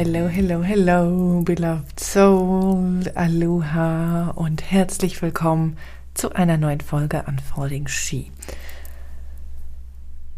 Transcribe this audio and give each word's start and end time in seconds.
Hello, 0.00 0.28
hello, 0.28 0.62
hello, 0.62 1.42
beloved 1.44 1.98
soul, 1.98 3.02
aloha 3.16 4.30
und 4.36 4.70
herzlich 4.70 5.20
willkommen 5.20 5.76
zu 6.14 6.32
einer 6.34 6.56
neuen 6.56 6.80
Folge 6.80 7.24
Unfolding 7.26 7.88
She. 7.88 8.30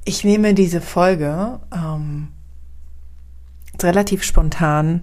Ich 0.06 0.24
nehme 0.24 0.54
diese 0.54 0.80
Folge 0.80 1.60
ähm, 1.76 2.28
relativ 3.82 4.22
spontan 4.24 5.02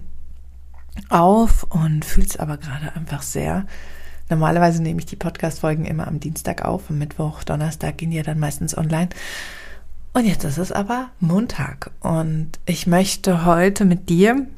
auf 1.08 1.62
und 1.70 2.04
fühle 2.04 2.26
es 2.26 2.36
aber 2.36 2.56
gerade 2.56 2.96
einfach 2.96 3.22
sehr. 3.22 3.64
Normalerweise 4.28 4.82
nehme 4.82 4.98
ich 4.98 5.06
die 5.06 5.14
Podcast-Folgen 5.14 5.84
immer 5.84 6.08
am 6.08 6.18
Dienstag 6.18 6.64
auf, 6.64 6.90
am 6.90 6.98
Mittwoch, 6.98 7.44
Donnerstag 7.44 7.98
gehen 7.98 8.10
die 8.10 8.16
ja 8.16 8.24
dann 8.24 8.40
meistens 8.40 8.76
online. 8.76 9.10
Und 10.14 10.24
jetzt 10.24 10.42
ist 10.42 10.58
es 10.58 10.72
aber 10.72 11.10
Montag 11.20 11.92
und 12.00 12.58
ich 12.66 12.88
möchte 12.88 13.44
heute 13.44 13.84
mit 13.84 14.08
dir 14.08 14.48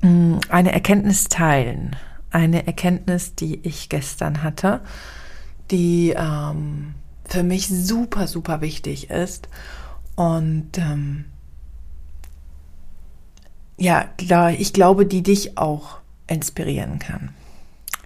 eine 0.00 0.72
Erkenntnis 0.72 1.24
teilen. 1.24 1.96
Eine 2.30 2.66
Erkenntnis, 2.66 3.34
die 3.34 3.60
ich 3.66 3.88
gestern 3.88 4.42
hatte, 4.42 4.80
die 5.70 6.14
ähm, 6.16 6.94
für 7.24 7.42
mich 7.42 7.68
super, 7.68 8.26
super 8.26 8.60
wichtig 8.60 9.10
ist. 9.10 9.48
Und 10.14 10.76
ähm, 10.78 11.24
ja, 13.78 14.06
ich 14.58 14.72
glaube, 14.72 15.06
die 15.06 15.22
dich 15.22 15.56
auch 15.56 15.98
inspirieren 16.26 16.98
kann. 16.98 17.30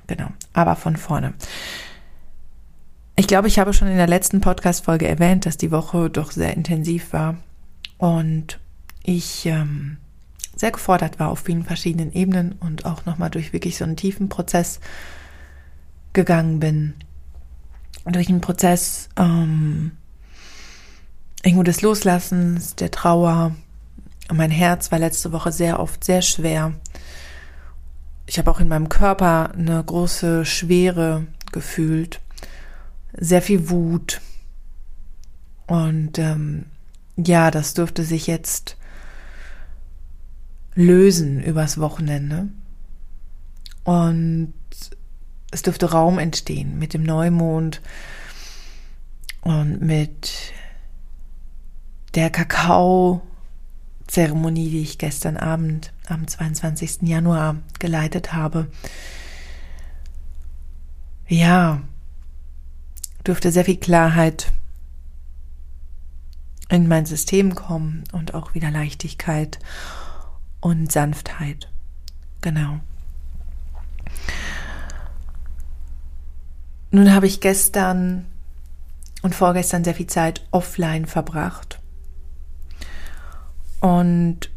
Genau, 0.06 0.28
aber 0.52 0.76
von 0.76 0.96
vorne. 0.96 1.34
Ich 3.16 3.26
glaube, 3.26 3.48
ich 3.48 3.58
habe 3.58 3.72
schon 3.72 3.88
in 3.88 3.96
der 3.96 4.06
letzten 4.06 4.40
Podcast-Folge 4.40 5.08
erwähnt, 5.08 5.46
dass 5.46 5.56
die 5.56 5.70
Woche 5.70 6.10
doch 6.10 6.30
sehr 6.30 6.54
intensiv 6.56 7.12
war 7.12 7.36
und 7.98 8.58
ich 9.04 9.46
ähm, 9.46 9.98
sehr 10.62 10.70
gefordert 10.70 11.18
war 11.18 11.28
auf 11.28 11.40
vielen 11.40 11.64
verschiedenen 11.64 12.12
Ebenen 12.12 12.52
und 12.60 12.84
auch 12.84 13.04
nochmal 13.04 13.30
durch 13.30 13.52
wirklich 13.52 13.76
so 13.76 13.82
einen 13.82 13.96
tiefen 13.96 14.28
Prozess 14.28 14.78
gegangen 16.12 16.60
bin. 16.60 16.94
Durch 18.04 18.28
einen 18.28 18.40
Prozess 18.40 19.08
ähm, 19.16 19.90
irgendwo 21.42 21.64
des 21.64 21.82
Loslassens, 21.82 22.76
der 22.76 22.92
Trauer. 22.92 23.56
Mein 24.32 24.52
Herz 24.52 24.92
war 24.92 25.00
letzte 25.00 25.32
Woche 25.32 25.50
sehr 25.50 25.80
oft 25.80 26.04
sehr 26.04 26.22
schwer. 26.22 26.74
Ich 28.26 28.38
habe 28.38 28.48
auch 28.48 28.60
in 28.60 28.68
meinem 28.68 28.88
Körper 28.88 29.50
eine 29.50 29.82
große 29.82 30.44
Schwere 30.44 31.26
gefühlt 31.50 32.20
sehr 33.18 33.42
viel 33.42 33.68
Wut. 33.68 34.20
Und 35.66 36.20
ähm, 36.20 36.66
ja, 37.16 37.50
das 37.50 37.74
dürfte 37.74 38.04
sich 38.04 38.28
jetzt 38.28 38.76
lösen 40.74 41.42
übers 41.42 41.78
Wochenende. 41.78 42.48
Und 43.84 44.54
es 45.50 45.62
dürfte 45.62 45.90
Raum 45.90 46.18
entstehen 46.18 46.78
mit 46.78 46.94
dem 46.94 47.02
Neumond 47.02 47.82
und 49.42 49.82
mit 49.82 50.52
der 52.14 52.30
Kakao-Zeremonie, 52.30 54.70
die 54.70 54.82
ich 54.82 54.98
gestern 54.98 55.36
Abend 55.36 55.92
am 56.08 56.26
22. 56.26 57.02
Januar 57.02 57.56
geleitet 57.78 58.32
habe. 58.32 58.68
Ja, 61.26 61.82
dürfte 63.26 63.52
sehr 63.52 63.64
viel 63.64 63.78
Klarheit 63.78 64.52
in 66.68 66.88
mein 66.88 67.06
System 67.06 67.54
kommen 67.54 68.04
und 68.12 68.34
auch 68.34 68.54
wieder 68.54 68.70
Leichtigkeit 68.70 69.58
und 70.62 70.90
Sanftheit. 70.90 71.68
Genau. 72.40 72.80
Nun 76.90 77.12
habe 77.12 77.26
ich 77.26 77.40
gestern 77.40 78.24
und 79.20 79.34
vorgestern 79.34 79.84
sehr 79.84 79.94
viel 79.94 80.06
Zeit 80.06 80.46
offline 80.50 81.04
verbracht 81.06 81.80
und 83.80 84.50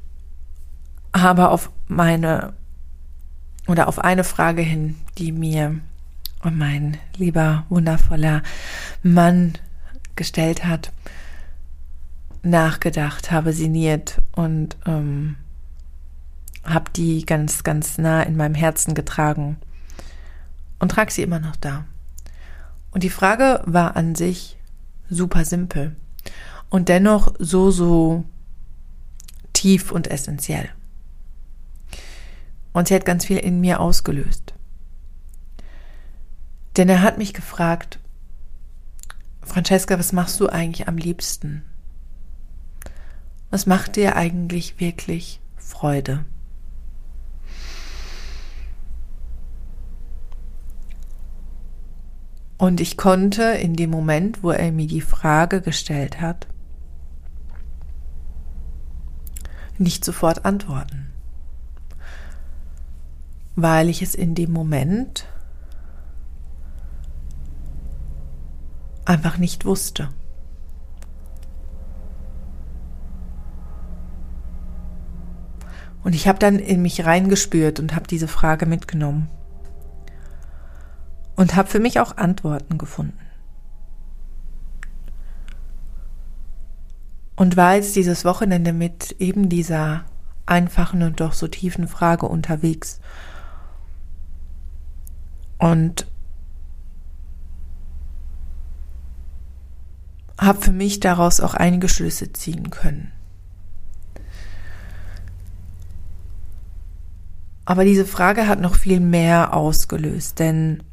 habe 1.13 1.49
auf 1.49 1.71
meine 1.87 2.53
oder 3.67 3.87
auf 3.87 3.99
eine 3.99 4.23
Frage 4.23 4.61
hin, 4.61 4.95
die 5.17 5.31
mir 5.31 5.79
mein 6.43 6.97
lieber, 7.17 7.65
wundervoller 7.69 8.43
Mann 9.01 9.53
gestellt 10.15 10.65
hat, 10.65 10.91
nachgedacht, 12.43 13.31
habe 13.31 13.53
sinniert 13.53 14.21
und 14.33 14.77
ähm, 14.85 15.37
habe 16.65 16.91
die 16.91 17.25
ganz, 17.25 17.63
ganz 17.63 17.97
nah 17.97 18.23
in 18.23 18.35
meinem 18.35 18.55
Herzen 18.55 18.93
getragen 18.95 19.57
und 20.79 20.89
trage 20.89 21.11
sie 21.11 21.21
immer 21.21 21.39
noch 21.39 21.55
da. 21.55 21.85
Und 22.91 23.03
die 23.03 23.09
Frage 23.09 23.61
war 23.65 23.95
an 23.95 24.15
sich 24.15 24.57
super 25.09 25.45
simpel 25.45 25.95
und 26.69 26.89
dennoch 26.89 27.33
so, 27.39 27.71
so 27.71 28.25
tief 29.53 29.91
und 29.91 30.07
essentiell. 30.07 30.69
Und 32.73 32.87
sie 32.87 32.95
hat 32.95 33.05
ganz 33.05 33.25
viel 33.25 33.37
in 33.37 33.61
mir 33.61 33.79
ausgelöst. 33.79 34.53
Denn 36.77 36.89
er 36.89 37.01
hat 37.01 37.17
mich 37.17 37.33
gefragt, 37.33 37.99
Francesca, 39.41 39.97
was 39.97 40.11
machst 40.11 40.39
du 40.39 40.49
eigentlich 40.49 40.87
am 40.87 40.97
liebsten? 40.97 41.63
Was 43.49 43.65
macht 43.65 43.95
dir 43.95 44.17
eigentlich 44.17 44.79
wirklich 44.79 45.39
Freude? 45.55 46.25
Und 52.57 52.79
ich 52.79 52.97
konnte 52.97 53.43
in 53.43 53.75
dem 53.75 53.89
Moment, 53.89 54.43
wo 54.43 54.51
er 54.51 54.71
mir 54.71 54.87
die 54.87 55.01
Frage 55.01 55.61
gestellt 55.61 56.21
hat, 56.21 56.47
nicht 59.77 60.05
sofort 60.05 60.45
antworten, 60.45 61.07
weil 63.55 63.89
ich 63.89 64.01
es 64.01 64.15
in 64.15 64.35
dem 64.35 64.53
Moment 64.53 65.27
einfach 69.03 69.37
nicht 69.37 69.65
wusste. 69.65 70.09
Und 76.03 76.13
ich 76.13 76.27
habe 76.27 76.37
dann 76.39 76.59
in 76.59 76.81
mich 76.81 77.03
reingespürt 77.03 77.79
und 77.79 77.95
habe 77.95 78.07
diese 78.07 78.27
Frage 78.27 78.67
mitgenommen. 78.67 79.27
Und 81.35 81.55
habe 81.55 81.67
für 81.67 81.79
mich 81.79 81.99
auch 81.99 82.17
Antworten 82.17 82.77
gefunden. 82.77 83.19
Und 87.35 87.57
war 87.57 87.75
jetzt 87.75 87.95
dieses 87.95 88.23
Wochenende 88.23 88.71
mit 88.71 89.15
eben 89.19 89.49
dieser 89.49 90.05
einfachen 90.45 91.03
und 91.03 91.19
doch 91.19 91.33
so 91.33 91.47
tiefen 91.47 91.87
Frage 91.87 92.27
unterwegs. 92.27 93.01
Und 95.57 96.07
habe 100.39 100.61
für 100.61 100.71
mich 100.71 100.99
daraus 100.99 101.39
auch 101.39 101.53
einige 101.53 101.89
Schlüsse 101.89 102.31
ziehen 102.33 102.69
können. 102.69 103.11
Aber 107.65 107.83
diese 107.83 108.05
Frage 108.05 108.47
hat 108.47 108.59
noch 108.59 108.75
viel 108.75 108.99
mehr 108.99 109.53
ausgelöst, 109.53 110.39
denn 110.39 110.83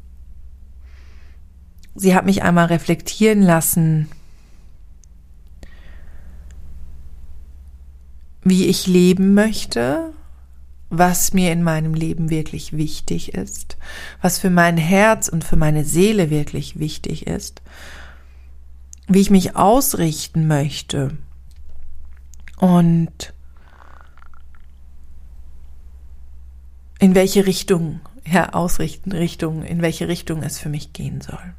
sie 1.95 2.15
hat 2.15 2.25
mich 2.25 2.43
einmal 2.43 2.65
reflektieren 2.67 3.41
lassen, 3.41 4.09
wie 8.43 8.65
ich 8.65 8.87
leben 8.87 9.33
möchte, 9.33 10.11
was 10.89 11.33
mir 11.33 11.51
in 11.51 11.63
meinem 11.63 11.93
Leben 11.93 12.29
wirklich 12.29 12.73
wichtig 12.73 13.33
ist, 13.33 13.77
was 14.21 14.37
für 14.37 14.49
mein 14.49 14.77
Herz 14.77 15.27
und 15.27 15.43
für 15.43 15.55
meine 15.55 15.85
Seele 15.85 16.29
wirklich 16.29 16.77
wichtig 16.77 17.25
ist 17.25 17.61
wie 19.07 19.21
ich 19.21 19.29
mich 19.29 19.55
ausrichten 19.55 20.47
möchte. 20.47 21.17
Und 22.57 23.33
in 26.99 27.15
welche 27.15 27.45
Richtung, 27.45 27.99
ja, 28.25 28.53
ausrichten, 28.53 29.11
Richtung, 29.11 29.63
in 29.63 29.81
welche 29.81 30.07
Richtung 30.07 30.41
es 30.43 30.59
für 30.59 30.69
mich 30.69 30.93
gehen 30.93 31.21
soll. 31.21 31.53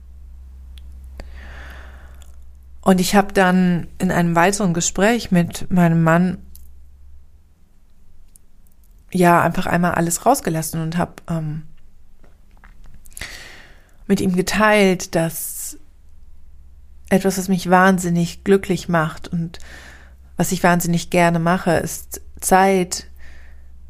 Und 2.85 3.01
ich 3.01 3.15
habe 3.15 3.33
dann 3.33 3.87
in 3.99 4.11
einem 4.11 4.37
weiteren 4.37 4.75
Gespräch 4.75 5.31
mit 5.31 5.71
meinem 5.71 6.03
Mann 6.03 6.37
ja 9.11 9.41
einfach 9.41 9.65
einmal 9.65 9.93
alles 9.93 10.27
rausgelassen 10.27 10.83
und 10.83 10.99
habe 10.99 11.15
ähm, 11.31 11.63
mit 14.07 14.21
ihm 14.21 14.37
geteilt, 14.37 15.15
dass 15.15 15.79
etwas, 17.09 17.39
was 17.39 17.49
mich 17.49 17.71
wahnsinnig 17.71 18.45
glücklich 18.45 18.87
macht 18.87 19.29
und 19.29 19.61
was 20.37 20.53
ich 20.53 20.63
wahnsinnig 20.63 21.09
gerne 21.09 21.39
mache, 21.39 21.73
ist 21.73 22.21
Zeit 22.39 23.07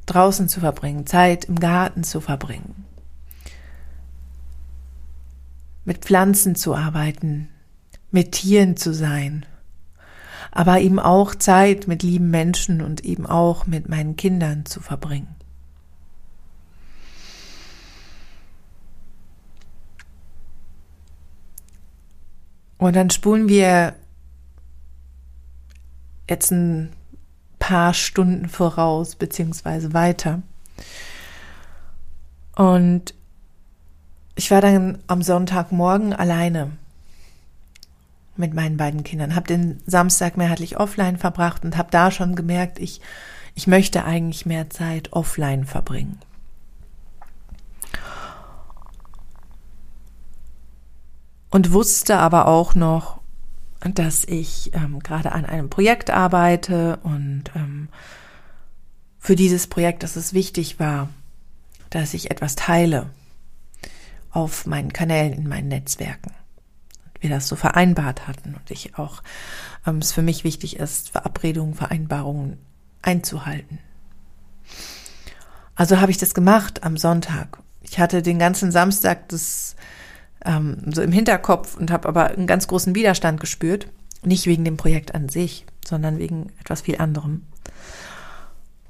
draußen 0.06 0.49
zu 0.49 0.61
verbringen, 0.61 1.05
Zeit 1.05 1.47
im 1.47 1.58
Garten 1.58 2.05
zu 2.05 2.20
verbringen, 2.20 2.85
mit 5.85 5.99
Pflanzen 6.05 6.55
zu 6.55 6.76
arbeiten, 6.76 7.49
mit 8.14 8.31
Tieren 8.31 8.76
zu 8.76 8.94
sein, 8.94 9.44
aber 10.52 10.78
eben 10.78 11.00
auch 11.00 11.34
Zeit 11.34 11.88
mit 11.88 12.05
lieben 12.05 12.31
Menschen 12.31 12.81
und 12.81 13.05
eben 13.05 13.26
auch 13.26 13.66
mit 13.66 13.88
meinen 13.88 14.14
Kindern 14.14 14.66
zu 14.66 14.81
verbringen. 14.81 15.34
Und 22.78 22.94
dann 22.94 23.11
spulen 23.11 23.49
wir 23.49 23.96
jetzt 26.31 26.52
ein 26.52 26.93
paar 27.58 27.94
Stunden 27.94 28.49
voraus, 28.49 29.16
beziehungsweise 29.16 29.93
weiter. 29.93 30.40
Und 32.55 33.12
ich 34.37 34.52
war 34.52 34.61
dann 34.61 34.99
am 35.08 35.20
Sonntagmorgen 35.20 36.12
alleine 36.12 36.76
mit 38.36 38.54
meinen 38.54 38.76
beiden 38.76 39.04
Kindern, 39.04 39.34
habe 39.34 39.46
den 39.46 39.81
Samstag 39.86 40.36
mehrheitlich 40.36 40.78
offline 40.78 41.16
verbracht 41.19 41.64
und 41.64 41.76
habe 41.76 41.90
da 41.90 42.10
schon 42.10 42.34
gemerkt, 42.34 42.78
ich, 42.78 43.00
ich 43.54 43.66
möchte 43.66 44.04
eigentlich 44.04 44.46
mehr 44.46 44.70
Zeit 44.70 45.12
offline 45.12 45.64
verbringen. 45.64 46.19
Und 51.50 51.72
wusste 51.72 52.19
aber 52.19 52.48
auch 52.48 52.75
noch, 52.75 53.20
dass 53.81 54.25
ich 54.25 54.72
ähm, 54.75 54.98
gerade 55.00 55.32
an 55.32 55.44
einem 55.44 55.70
Projekt 55.70 56.10
arbeite 56.10 56.98
und 57.02 57.44
ähm, 57.54 57.88
für 59.19 59.37
dieses 59.37 59.69
Projekt, 59.69 60.02
dass 60.02 60.16
es 60.16 60.34
wichtig 60.34 60.80
war, 60.80 61.10
dass 61.90 62.12
ich 62.12 62.30
etwas 62.30 62.56
teile 62.56 63.10
auf 64.30 64.66
meinen 64.66 64.92
Kanälen, 64.92 65.32
in 65.32 65.48
meinen 65.48 65.69
Netzwerken. 65.69 66.32
Wir 67.25 67.31
das 67.31 67.49
so 67.49 67.56
vereinbart 67.56 68.29
hatten 68.29 68.55
und 68.55 68.71
ich 68.71 68.99
auch 68.99 69.23
ähm, 69.87 69.97
es 69.97 70.12
für 70.12 70.21
mich 70.21 70.44
wichtig 70.44 70.76
ist, 70.76 71.09
Verabredungen, 71.09 71.73
Vereinbarungen 71.73 72.59
einzuhalten. 73.00 73.79
Also 75.75 76.03
habe 76.03 76.11
ich 76.11 76.19
das 76.19 76.35
gemacht 76.35 76.85
am 76.85 76.99
Sonntag. 76.99 77.61
Ich 77.81 77.99
hatte 77.99 78.21
den 78.21 78.38
ganzen 78.38 78.71
Samstag 78.71 79.26
das 79.31 79.75
ähm, 80.44 80.93
so 80.93 81.00
im 81.00 81.12
Hinterkopf 81.12 81.79
und 81.79 81.91
habe 81.91 82.09
aber 82.09 82.26
einen 82.26 82.47
ganz 82.47 82.67
großen 82.67 82.94
Widerstand 82.94 83.41
gespürt. 83.41 83.88
Nicht 84.23 84.44
wegen 84.44 84.67
dem 84.67 84.76
Projekt 84.76 85.15
an 85.15 85.31
sich, 85.31 85.65
sondern 85.82 86.19
wegen 86.19 86.53
etwas 86.61 86.82
viel 86.82 86.99
anderem. 86.99 87.47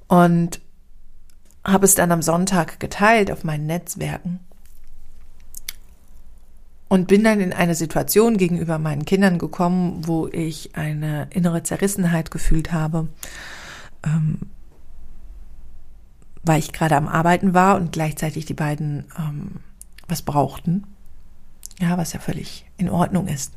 Und 0.09 0.61
habe 1.65 1.85
es 1.85 1.95
dann 1.95 2.11
am 2.11 2.21
Sonntag 2.21 2.81
geteilt 2.81 3.31
auf 3.31 3.45
meinen 3.45 3.67
Netzwerken 3.67 4.41
und 6.95 7.09
bin 7.09 7.25
dann 7.25 7.41
in 7.41 7.53
eine 7.53 7.75
Situation 7.75 8.37
gegenüber 8.37 8.79
meinen 8.79 9.05
Kindern 9.05 9.39
gekommen, 9.39 10.07
wo 10.07 10.29
ich 10.29 10.77
eine 10.77 11.27
innere 11.31 11.65
Zerrissenheit 11.65 12.31
gefühlt 12.31 12.73
habe, 12.73 13.09
ähm, 14.05 14.39
weil 16.45 16.61
ich 16.61 16.73
gerade 16.73 16.95
am 16.95 17.09
Arbeiten 17.09 17.53
war 17.53 17.75
und 17.75 17.91
gleichzeitig 17.91 18.47
die 18.47 18.55
beiden 18.55 19.07
ähm, 19.19 19.57
was 20.07 20.23
brauchten. 20.23 20.85
Ja, 21.81 21.99
was 21.99 22.13
ja 22.13 22.21
völlig 22.21 22.65
in 22.77 22.89
Ordnung 22.89 23.27
ist. 23.27 23.55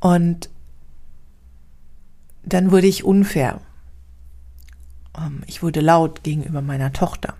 Und 0.00 0.50
dann 2.42 2.72
wurde 2.72 2.88
ich 2.88 3.04
unfair. 3.04 3.60
Ähm, 5.16 5.44
ich 5.46 5.62
wurde 5.62 5.80
laut 5.80 6.24
gegenüber 6.24 6.60
meiner 6.60 6.92
Tochter. 6.92 7.34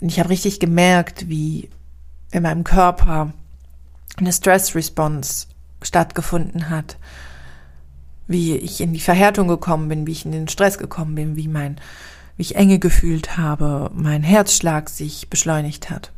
Und 0.00 0.08
ich 0.08 0.18
habe 0.18 0.28
richtig 0.28 0.60
gemerkt, 0.60 1.28
wie 1.28 1.70
in 2.30 2.42
meinem 2.42 2.64
Körper 2.64 3.32
eine 4.16 4.32
Stress-Response 4.32 5.46
stattgefunden 5.82 6.68
hat, 6.68 6.96
wie 8.26 8.56
ich 8.56 8.80
in 8.80 8.92
die 8.92 9.00
Verhärtung 9.00 9.48
gekommen 9.48 9.88
bin, 9.88 10.06
wie 10.06 10.12
ich 10.12 10.24
in 10.24 10.32
den 10.32 10.48
Stress 10.48 10.78
gekommen 10.78 11.14
bin, 11.14 11.36
wie 11.36 11.48
mein 11.48 11.80
wie 12.36 12.42
ich 12.42 12.56
Enge 12.56 12.78
gefühlt 12.78 13.38
habe, 13.38 13.90
mein 13.94 14.22
Herzschlag 14.22 14.90
sich 14.90 15.30
beschleunigt 15.30 15.88
hat. 15.88 16.12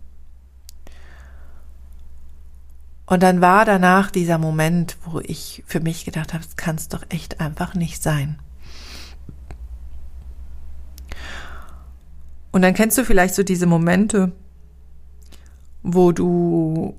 Und 3.07 3.23
dann 3.23 3.41
war 3.41 3.65
danach 3.65 4.11
dieser 4.11 4.37
Moment, 4.37 4.97
wo 5.05 5.21
ich 5.21 5.63
für 5.67 5.81
mich 5.81 6.05
gedacht 6.05 6.35
habe, 6.35 6.45
das 6.45 6.57
kann 6.57 6.77
es 6.77 6.89
doch 6.89 7.05
echt 7.09 7.41
einfach 7.41 7.75
nicht 7.75 8.03
sein. 8.03 8.39
Und 12.59 12.63
dann 12.63 12.75
kennst 12.75 12.99
du 12.99 13.05
vielleicht 13.05 13.37
so 13.37 13.45
diese 13.45 13.67
Momente, 13.67 14.33
wo 15.85 16.11
du 16.11 16.99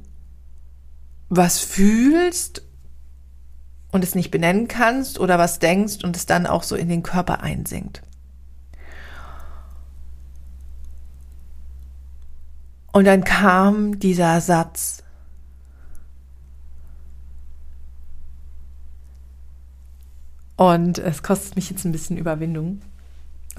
was 1.27 1.59
fühlst 1.59 2.61
und 3.91 4.01
es 4.05 4.15
nicht 4.15 4.31
benennen 4.31 4.69
kannst 4.69 5.19
oder 5.19 5.37
was 5.37 5.59
denkst 5.59 6.05
und 6.05 6.15
es 6.15 6.25
dann 6.25 6.47
auch 6.47 6.63
so 6.63 6.77
in 6.77 6.87
den 6.87 7.03
Körper 7.03 7.41
einsinkt. 7.41 8.03
Und 12.93 13.03
dann 13.03 13.25
kam 13.25 13.99
dieser 13.99 14.39
Satz. 14.39 15.03
Und 20.55 20.99
es 20.99 21.21
kostet 21.21 21.57
mich 21.57 21.69
jetzt 21.69 21.83
ein 21.83 21.91
bisschen 21.91 22.15
Überwindung. 22.15 22.79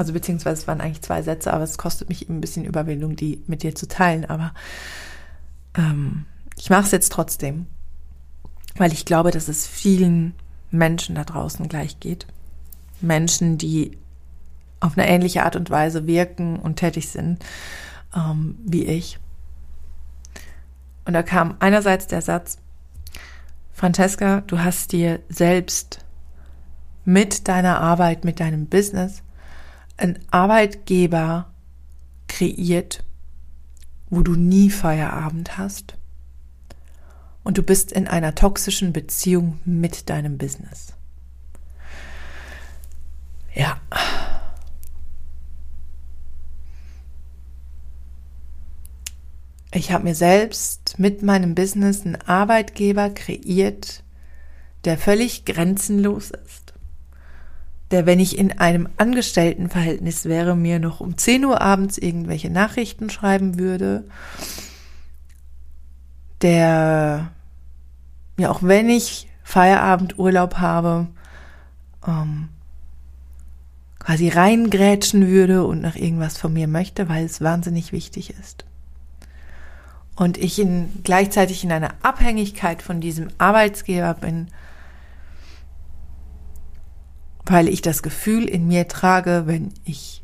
Also 0.01 0.15
beziehungsweise 0.15 0.63
es 0.63 0.67
waren 0.67 0.81
eigentlich 0.81 1.03
zwei 1.03 1.21
Sätze, 1.21 1.53
aber 1.53 1.63
es 1.63 1.77
kostet 1.77 2.09
mich 2.09 2.27
ein 2.27 2.41
bisschen 2.41 2.65
Überwindung, 2.65 3.17
die 3.17 3.43
mit 3.47 3.63
dir 3.63 3.75
zu 3.75 3.87
teilen. 3.87 4.25
Aber 4.25 4.55
ähm, 5.77 6.25
ich 6.57 6.71
mache 6.71 6.85
es 6.85 6.91
jetzt 6.91 7.13
trotzdem, 7.13 7.67
weil 8.77 8.95
ich 8.95 9.05
glaube, 9.05 9.31
dass 9.31 9.49
es 9.49 9.67
vielen 9.67 10.33
Menschen 10.71 11.17
da 11.17 11.25
draußen 11.25 11.69
gleich 11.69 12.01
geht. 12.01 12.27
Menschen, 13.03 13.59
die 13.59 13.99
auf 14.81 14.97
eine 14.97 15.07
ähnliche 15.07 15.45
Art 15.45 15.55
und 15.55 15.69
Weise 15.69 16.07
wirken 16.07 16.59
und 16.59 16.77
tätig 16.77 17.11
sind 17.11 17.45
ähm, 18.17 18.57
wie 18.65 18.87
ich. 18.87 19.19
Und 21.05 21.13
da 21.13 21.23
kam 21.23 21.57
einerseits 21.61 22.07
der 22.07 22.23
Satz, 22.23 22.57
Francesca, 23.71 24.41
du 24.47 24.61
hast 24.61 24.93
dir 24.93 25.21
selbst 25.29 26.03
mit 27.05 27.49
deiner 27.49 27.83
Arbeit, 27.83 28.25
mit 28.25 28.41
deinem 28.41 28.65
Business 28.65 29.23
einen 30.01 30.19
Arbeitgeber 30.31 31.53
kreiert, 32.29 33.05
wo 34.09 34.23
du 34.23 34.35
nie 34.35 34.71
Feierabend 34.71 35.59
hast. 35.59 35.97
Und 37.43 37.59
du 37.59 37.63
bist 37.63 37.93
in 37.93 38.07
einer 38.07 38.35
toxischen 38.35 38.93
Beziehung 38.93 39.59
mit 39.65 40.11
deinem 40.11 40.39
Business. 40.39 40.95
Ja. 43.55 43.81
Ich 49.73 49.93
habe 49.93 50.05
mir 50.05 50.15
selbst 50.15 50.99
mit 50.99 51.23
meinem 51.23 51.55
Business 51.55 52.05
einen 52.05 52.17
Arbeitgeber 52.17 53.11
kreiert, 53.11 54.03
der 54.85 54.99
völlig 54.99 55.45
grenzenlos 55.45 56.31
ist. 56.31 56.70
Der, 57.91 58.07
wenn 58.07 58.21
ich 58.21 58.39
in 58.39 58.59
einem 58.59 58.89
Angestelltenverhältnis 58.99 60.25
wäre, 60.25 60.57
mir 60.57 60.79
noch 60.79 61.01
um 61.01 61.17
10 61.17 61.45
Uhr 61.45 61.61
abends 61.61 61.99
irgendwelche 61.99 62.51
Nachrichten 62.51 63.11
schreiben 63.11 63.59
würde. 63.59 64.05
Der 66.43 67.33
mir 68.37 68.51
auch 68.51 68.63
wenn 68.63 68.89
ich 68.89 69.29
Feierabendurlaub 69.43 70.59
habe, 70.59 71.09
ähm, 72.07 72.49
quasi 73.99 74.29
reingrätschen 74.29 75.29
würde 75.29 75.65
und 75.67 75.83
nach 75.83 75.97
irgendwas 75.97 76.39
von 76.39 76.53
mir 76.53 76.69
möchte, 76.69 77.09
weil 77.09 77.25
es 77.27 77.41
wahnsinnig 77.41 77.93
wichtig 77.93 78.31
ist 78.41 78.65
und 80.21 80.37
ich 80.37 80.59
in, 80.59 80.91
gleichzeitig 81.03 81.65
in 81.65 81.73
einer 81.73 81.95
Abhängigkeit 82.03 82.83
von 82.83 83.01
diesem 83.01 83.29
Arbeitsgeber 83.39 84.13
bin, 84.13 84.49
weil 87.45 87.69
ich 87.69 87.83
das 87.83 88.03
Gefühl 88.03 88.49
in 88.49 88.67
mir 88.67 88.89
trage, 88.89 89.45
wenn 89.47 89.73
ich 89.85 90.23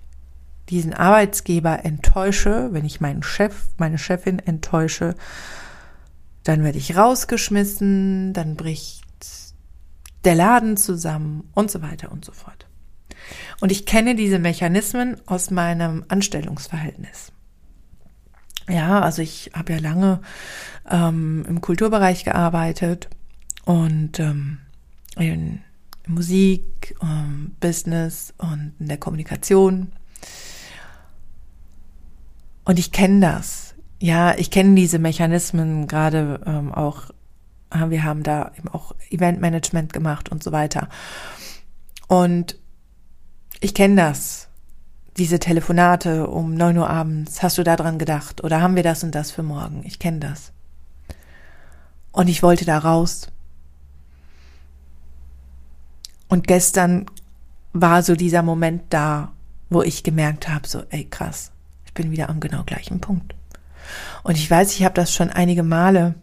diesen 0.68 0.94
Arbeitsgeber 0.94 1.84
enttäusche, 1.84 2.68
wenn 2.72 2.84
ich 2.84 3.00
meinen 3.00 3.22
Chef, 3.22 3.68
meine 3.78 3.98
Chefin 3.98 4.38
enttäusche, 4.38 5.14
dann 6.42 6.64
werde 6.64 6.78
ich 6.78 6.96
rausgeschmissen, 6.96 8.32
dann 8.32 8.56
bricht 8.56 9.04
der 10.24 10.34
Laden 10.34 10.76
zusammen 10.76 11.48
und 11.54 11.70
so 11.70 11.82
weiter 11.82 12.10
und 12.10 12.24
so 12.24 12.32
fort. 12.32 12.66
Und 13.60 13.72
ich 13.72 13.86
kenne 13.86 14.14
diese 14.14 14.38
Mechanismen 14.38 15.16
aus 15.26 15.50
meinem 15.50 16.04
Anstellungsverhältnis. 16.08 17.32
Ja, 18.68 19.00
also 19.00 19.22
ich 19.22 19.52
habe 19.54 19.74
ja 19.74 19.78
lange 19.78 20.20
ähm, 20.90 21.44
im 21.48 21.60
Kulturbereich 21.60 22.24
gearbeitet 22.24 23.08
und 23.64 24.18
ähm, 24.18 24.58
in, 25.16 25.60
Musik, 26.06 26.96
ähm, 27.02 27.52
Business 27.60 28.32
und 28.38 28.74
in 28.78 28.88
der 28.88 28.98
Kommunikation. 28.98 29.92
Und 32.64 32.78
ich 32.78 32.92
kenne 32.92 33.20
das. 33.20 33.74
Ja, 34.00 34.34
ich 34.36 34.50
kenne 34.50 34.74
diese 34.74 34.98
Mechanismen 34.98 35.86
gerade 35.86 36.40
ähm, 36.46 36.72
auch. 36.72 37.10
Ah, 37.70 37.90
wir 37.90 38.04
haben 38.04 38.22
da 38.22 38.52
eben 38.56 38.68
auch 38.68 38.94
Eventmanagement 39.10 39.92
gemacht 39.92 40.30
und 40.30 40.42
so 40.42 40.52
weiter. 40.52 40.88
Und 42.06 42.56
ich 43.60 43.74
kenne 43.74 43.96
das. 43.96 44.48
Diese 45.16 45.38
Telefonate 45.38 46.28
um 46.28 46.54
neun 46.54 46.76
Uhr 46.78 46.90
abends. 46.90 47.42
Hast 47.42 47.58
du 47.58 47.64
da 47.64 47.74
dran 47.74 47.98
gedacht? 47.98 48.44
Oder 48.44 48.60
haben 48.60 48.76
wir 48.76 48.82
das 48.82 49.02
und 49.02 49.14
das 49.14 49.30
für 49.30 49.42
morgen? 49.42 49.82
Ich 49.84 49.98
kenne 49.98 50.20
das. 50.20 50.52
Und 52.12 52.28
ich 52.28 52.42
wollte 52.42 52.64
da 52.64 52.78
raus. 52.78 53.28
Und 56.28 56.46
gestern 56.46 57.06
war 57.72 58.02
so 58.02 58.16
dieser 58.16 58.42
Moment 58.42 58.82
da, 58.90 59.32
wo 59.70 59.82
ich 59.82 60.02
gemerkt 60.02 60.48
habe, 60.48 60.66
so, 60.66 60.82
ey 60.90 61.04
krass, 61.04 61.52
ich 61.84 61.92
bin 61.92 62.10
wieder 62.10 62.28
am 62.28 62.40
genau 62.40 62.62
gleichen 62.64 63.00
Punkt. 63.00 63.34
Und 64.22 64.36
ich 64.36 64.50
weiß, 64.50 64.72
ich 64.72 64.84
habe 64.84 64.94
das 64.94 65.12
schon 65.12 65.30
einige 65.30 65.62
Male 65.62 66.14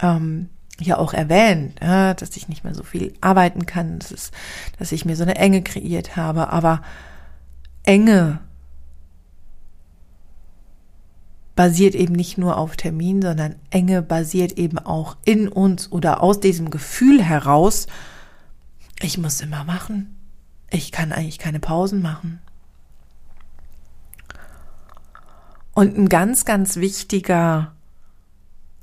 ähm, 0.00 0.48
ja 0.78 0.98
auch 0.98 1.12
erwähnt, 1.12 1.78
ja, 1.80 2.14
dass 2.14 2.36
ich 2.36 2.48
nicht 2.48 2.64
mehr 2.64 2.74
so 2.74 2.82
viel 2.82 3.12
arbeiten 3.20 3.66
kann, 3.66 3.98
dass, 3.98 4.10
es, 4.10 4.30
dass 4.78 4.92
ich 4.92 5.04
mir 5.04 5.16
so 5.16 5.22
eine 5.22 5.36
Enge 5.36 5.62
kreiert 5.62 6.16
habe. 6.16 6.50
Aber 6.50 6.82
Enge 7.84 8.40
basiert 11.54 11.94
eben 11.94 12.14
nicht 12.14 12.38
nur 12.38 12.56
auf 12.56 12.76
Termin, 12.76 13.20
sondern 13.20 13.56
Enge 13.70 14.02
basiert 14.02 14.52
eben 14.52 14.78
auch 14.78 15.16
in 15.24 15.48
uns 15.48 15.92
oder 15.92 16.22
aus 16.22 16.40
diesem 16.40 16.70
Gefühl 16.70 17.22
heraus, 17.22 17.86
ich 19.02 19.18
muss 19.18 19.40
immer 19.40 19.64
machen. 19.64 20.16
Ich 20.70 20.92
kann 20.92 21.12
eigentlich 21.12 21.38
keine 21.38 21.60
Pausen 21.60 22.02
machen. 22.02 22.40
Und 25.72 25.96
ein 25.96 26.08
ganz, 26.08 26.44
ganz 26.44 26.76
wichtiger 26.76 27.72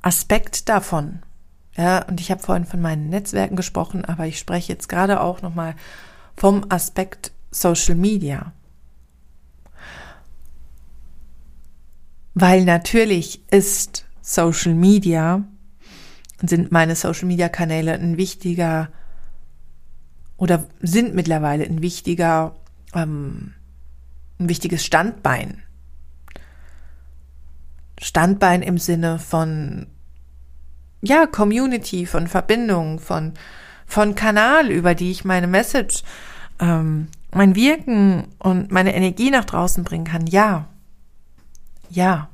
Aspekt 0.02 0.68
davon, 0.68 1.22
ja, 1.76 2.04
und 2.06 2.20
ich 2.20 2.30
habe 2.30 2.42
vorhin 2.42 2.64
von 2.64 2.80
meinen 2.80 3.08
Netzwerken 3.08 3.54
gesprochen, 3.54 4.04
aber 4.04 4.26
ich 4.26 4.38
spreche 4.38 4.72
jetzt 4.72 4.88
gerade 4.88 5.20
auch 5.20 5.42
nochmal 5.42 5.76
vom 6.36 6.66
Aspekt 6.70 7.32
Social 7.52 7.94
Media. 7.94 8.52
Weil 12.34 12.64
natürlich 12.64 13.42
ist 13.50 14.06
Social 14.22 14.74
Media, 14.74 15.44
sind 16.42 16.72
meine 16.72 16.96
Social 16.96 17.26
Media 17.26 17.48
Kanäle 17.48 17.94
ein 17.94 18.16
wichtiger 18.16 18.88
oder 20.38 20.64
sind 20.80 21.14
mittlerweile 21.14 21.64
ein 21.64 21.82
wichtiger, 21.82 22.54
ähm, 22.94 23.52
ein 24.38 24.48
wichtiges 24.48 24.84
Standbein. 24.84 25.62
Standbein 28.00 28.62
im 28.62 28.78
Sinne 28.78 29.18
von, 29.18 29.88
ja, 31.02 31.26
Community, 31.26 32.06
von 32.06 32.28
Verbindung, 32.28 33.00
von, 33.00 33.34
von 33.84 34.14
Kanal, 34.14 34.70
über 34.70 34.94
die 34.94 35.10
ich 35.10 35.24
meine 35.24 35.48
Message, 35.48 36.04
ähm, 36.60 37.08
mein 37.32 37.56
Wirken 37.56 38.28
und 38.38 38.70
meine 38.70 38.94
Energie 38.94 39.30
nach 39.30 39.44
draußen 39.44 39.82
bringen 39.82 40.04
kann. 40.04 40.28
Ja. 40.28 40.68
Ja. 41.90 42.30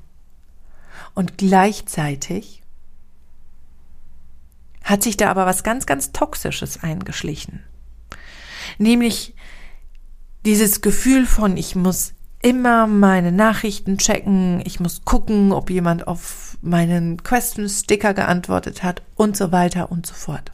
Und 1.15 1.39
gleichzeitig 1.39 2.63
hat 4.83 5.03
sich 5.03 5.17
da 5.17 5.31
aber 5.31 5.47
was 5.47 5.65
ganz, 5.65 5.87
ganz 5.87 6.13
Toxisches 6.13 6.83
eingeschlichen. 6.83 7.63
Nämlich 8.79 9.35
dieses 10.45 10.81
Gefühl 10.81 11.27
von, 11.27 11.57
ich 11.57 11.75
muss 11.75 12.15
immer 12.43 12.87
meine 12.87 13.33
Nachrichten 13.33 13.97
checken, 13.97 14.63
ich 14.67 14.79
muss 14.79 15.05
gucken, 15.05 15.53
ob 15.53 15.71
jemand 15.71 16.07
auf 16.07 16.59
meinen 16.61 17.23
Question-Sticker 17.23 18.13
geantwortet 18.13 18.83
hat 18.83 19.03
und 19.15 19.37
so 19.37 19.51
weiter 19.51 19.91
und 19.91 20.07
so 20.07 20.15
fort. 20.15 20.53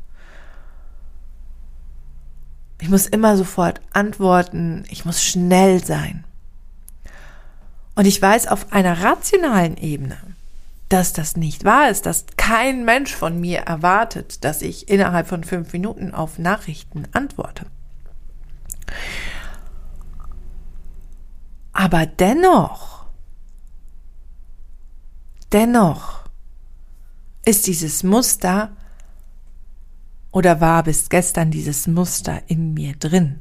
Ich 2.81 2.89
muss 2.89 3.07
immer 3.07 3.37
sofort 3.37 3.81
antworten, 3.93 4.85
ich 4.89 5.05
muss 5.05 5.23
schnell 5.23 5.85
sein. 5.85 6.25
Und 7.97 8.07
ich 8.07 8.23
weiß 8.23 8.47
auf 8.47 8.73
einer 8.73 9.03
rationalen 9.03 9.77
Ebene, 9.77 10.17
dass 10.89 11.13
das 11.13 11.37
nicht 11.37 11.65
wahr 11.65 11.91
ist, 11.91 12.07
dass 12.07 12.25
kein 12.37 12.85
Mensch 12.85 13.15
von 13.15 13.39
mir 13.41 13.61
erwartet, 13.61 14.45
dass 14.45 14.63
ich 14.63 14.89
innerhalb 14.89 15.27
von 15.27 15.45
fünf 15.45 15.73
Minuten 15.73 16.15
auf 16.15 16.39
Nachrichten 16.39 17.05
antworte. 17.13 17.67
Aber 21.73 22.07
dennoch, 22.07 23.07
dennoch 25.53 26.25
ist 27.45 27.67
dieses 27.67 28.03
Muster 28.03 28.77
oder 30.33 30.61
war 30.61 30.83
bis 30.83 31.09
gestern 31.09 31.51
dieses 31.51 31.87
Muster 31.87 32.43
in 32.49 32.75
mir 32.75 32.95
drin. 32.95 33.41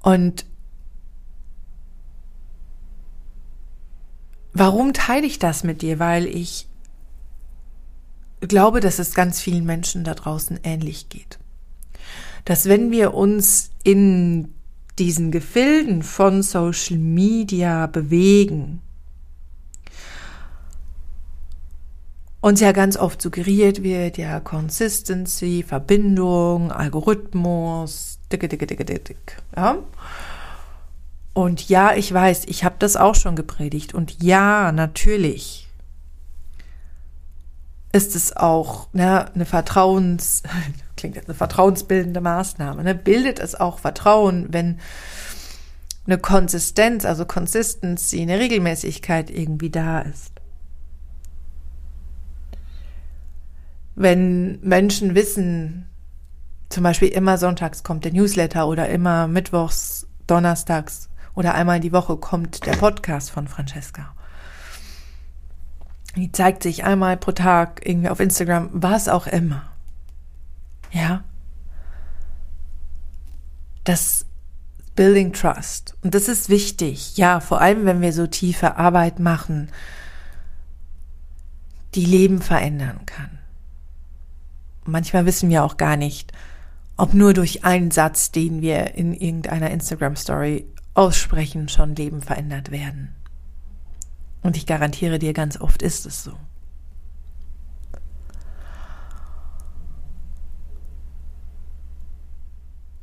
Und 0.00 0.46
warum 4.52 4.92
teile 4.92 5.26
ich 5.26 5.38
das 5.38 5.62
mit 5.62 5.82
dir? 5.82 5.98
Weil 5.98 6.26
ich 6.26 6.68
glaube, 8.48 8.80
dass 8.80 8.98
es 8.98 9.14
ganz 9.14 9.40
vielen 9.40 9.64
Menschen 9.64 10.04
da 10.04 10.14
draußen 10.14 10.60
ähnlich 10.62 11.08
geht. 11.08 11.38
Dass 12.44 12.66
wenn 12.66 12.90
wir 12.90 13.14
uns 13.14 13.70
in 13.84 14.54
diesen 14.98 15.30
Gefilden 15.30 16.02
von 16.02 16.42
Social 16.42 16.98
Media 16.98 17.86
bewegen, 17.86 18.82
uns 22.40 22.60
ja 22.60 22.72
ganz 22.72 22.96
oft 22.96 23.22
suggeriert 23.22 23.82
wird, 23.82 24.18
ja, 24.18 24.40
Consistency, 24.40 25.64
Verbindung, 25.66 26.72
Algorithmus, 26.72 28.18
dicke, 28.32 28.48
dicke, 28.48 28.66
dicke, 28.66 28.84
dicke, 28.84 29.14
ja. 29.56 29.78
Und 31.34 31.68
ja, 31.68 31.94
ich 31.94 32.12
weiß, 32.12 32.44
ich 32.46 32.64
habe 32.64 32.74
das 32.78 32.96
auch 32.96 33.14
schon 33.14 33.36
gepredigt. 33.36 33.94
Und 33.94 34.22
ja, 34.22 34.70
natürlich 34.72 35.68
ist 37.92 38.16
es 38.16 38.34
auch 38.34 38.88
ne, 38.92 39.30
eine 39.34 39.44
Vertrauens, 39.44 40.42
klingt 40.96 41.16
jetzt 41.16 41.28
eine 41.28 41.34
vertrauensbildende 41.34 42.20
Maßnahme, 42.20 42.82
ne, 42.82 42.94
bildet 42.94 43.38
es 43.38 43.54
auch 43.54 43.78
Vertrauen, 43.78 44.46
wenn 44.50 44.80
eine 46.06 46.18
Konsistenz, 46.18 47.04
also 47.04 47.24
Consistency, 47.24 48.22
eine 48.22 48.38
Regelmäßigkeit 48.38 49.30
irgendwie 49.30 49.70
da 49.70 50.00
ist. 50.00 50.32
Wenn 53.94 54.58
Menschen 54.62 55.14
wissen, 55.14 55.86
zum 56.70 56.82
Beispiel 56.82 57.08
immer 57.08 57.36
sonntags 57.36 57.82
kommt 57.84 58.04
der 58.04 58.12
Newsletter 58.12 58.66
oder 58.66 58.88
immer 58.88 59.28
mittwochs, 59.28 60.08
donnerstags 60.26 61.10
oder 61.34 61.54
einmal 61.54 61.78
die 61.78 61.92
Woche 61.92 62.16
kommt 62.16 62.64
der 62.66 62.72
Podcast 62.72 63.30
von 63.30 63.46
Francesca 63.46 64.14
die 66.16 66.32
zeigt 66.32 66.62
sich 66.62 66.84
einmal 66.84 67.16
pro 67.16 67.32
Tag 67.32 67.80
irgendwie 67.84 68.08
auf 68.08 68.20
Instagram, 68.20 68.68
was 68.72 69.08
auch 69.08 69.26
immer. 69.26 69.62
Ja. 70.90 71.24
Das 73.84 74.26
Building 74.94 75.32
Trust. 75.32 75.96
Und 76.02 76.14
das 76.14 76.28
ist 76.28 76.48
wichtig. 76.48 77.16
Ja, 77.16 77.40
vor 77.40 77.60
allem, 77.60 77.86
wenn 77.86 78.02
wir 78.02 78.12
so 78.12 78.26
tiefe 78.26 78.76
Arbeit 78.76 79.18
machen, 79.18 79.70
die 81.94 82.04
Leben 82.04 82.40
verändern 82.42 83.06
kann. 83.06 83.38
Manchmal 84.84 85.26
wissen 85.26 85.48
wir 85.48 85.64
auch 85.64 85.76
gar 85.76 85.96
nicht, 85.96 86.32
ob 86.96 87.14
nur 87.14 87.32
durch 87.32 87.64
einen 87.64 87.90
Satz, 87.90 88.32
den 88.32 88.60
wir 88.60 88.94
in 88.94 89.14
irgendeiner 89.14 89.70
Instagram 89.70 90.16
Story 90.16 90.66
aussprechen, 90.94 91.68
schon 91.68 91.94
Leben 91.94 92.20
verändert 92.20 92.70
werden. 92.70 93.14
Und 94.42 94.56
ich 94.56 94.66
garantiere 94.66 95.18
dir, 95.18 95.32
ganz 95.32 95.60
oft 95.60 95.82
ist 95.82 96.04
es 96.04 96.24
so. 96.24 96.32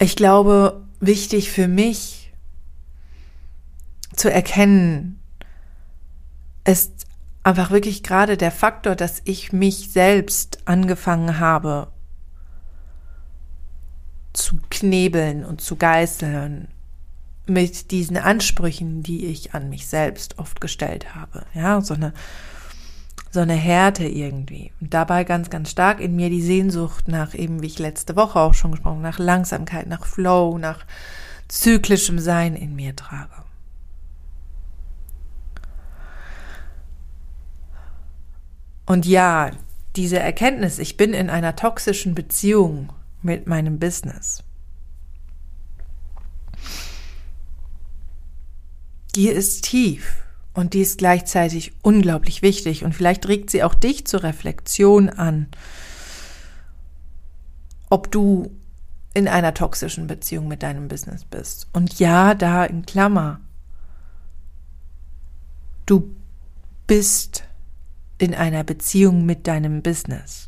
Ich 0.01 0.15
glaube, 0.15 0.85
wichtig 0.99 1.51
für 1.51 1.67
mich 1.67 2.33
zu 4.15 4.31
erkennen, 4.31 5.19
ist 6.65 7.05
einfach 7.43 7.71
wirklich 7.71 8.03
gerade 8.03 8.37
der 8.37 8.51
Faktor, 8.51 8.95
dass 8.95 9.21
ich 9.25 9.51
mich 9.51 9.91
selbst 9.91 10.59
angefangen 10.65 11.39
habe 11.39 11.91
zu 14.33 14.59
knebeln 14.69 15.43
und 15.43 15.61
zu 15.61 15.75
geißeln 15.75 16.67
mit 17.49 17.91
diesen 17.91 18.17
Ansprüchen, 18.17 19.03
die 19.03 19.25
ich 19.25 19.53
an 19.53 19.69
mich 19.69 19.87
selbst 19.87 20.39
oft 20.39 20.61
gestellt 20.61 21.15
habe. 21.15 21.45
Ja, 21.53 21.81
so 21.81 21.93
eine 21.93 22.13
so 23.31 23.41
eine 23.41 23.53
Härte 23.53 24.05
irgendwie. 24.05 24.71
Und 24.81 24.93
dabei 24.93 25.23
ganz, 25.23 25.49
ganz 25.49 25.69
stark 25.69 25.99
in 25.99 26.15
mir 26.15 26.29
die 26.29 26.41
Sehnsucht 26.41 27.07
nach 27.07 27.33
eben, 27.35 27.61
wie 27.61 27.67
ich 27.67 27.79
letzte 27.79 28.15
Woche 28.15 28.39
auch 28.39 28.53
schon 28.53 28.71
gesprochen, 28.71 29.01
nach 29.01 29.19
Langsamkeit, 29.19 29.87
nach 29.87 30.05
Flow, 30.05 30.57
nach 30.57 30.85
zyklischem 31.47 32.19
Sein 32.19 32.55
in 32.55 32.75
mir 32.75 32.95
trage. 32.95 33.43
Und 38.85 39.05
ja, 39.05 39.51
diese 39.95 40.17
Erkenntnis, 40.17 40.79
ich 40.79 40.97
bin 40.97 41.13
in 41.13 41.29
einer 41.29 41.55
toxischen 41.55 42.15
Beziehung 42.15 42.91
mit 43.21 43.45
meinem 43.45 43.77
Business. 43.77 44.43
Die 49.19 49.27
ist 49.27 49.65
tief 49.65 50.23
und 50.53 50.73
die 50.73 50.79
ist 50.79 50.99
gleichzeitig 50.99 51.73
unglaublich 51.81 52.41
wichtig 52.41 52.85
und 52.85 52.95
vielleicht 52.95 53.27
regt 53.27 53.49
sie 53.49 53.63
auch 53.63 53.75
dich 53.75 54.07
zur 54.07 54.23
Reflexion 54.23 55.09
an, 55.09 55.47
ob 57.89 58.09
du 58.11 58.49
in 59.13 59.27
einer 59.27 59.53
toxischen 59.53 60.07
Beziehung 60.07 60.47
mit 60.47 60.63
deinem 60.63 60.87
Business 60.87 61.25
bist. 61.25 61.67
Und 61.73 61.99
ja, 61.99 62.33
da 62.33 62.63
in 62.63 62.85
Klammer, 62.85 63.41
du 65.85 66.15
bist 66.87 67.43
in 68.19 68.33
einer 68.33 68.63
Beziehung 68.63 69.25
mit 69.25 69.47
deinem 69.47 69.81
Business. 69.81 70.47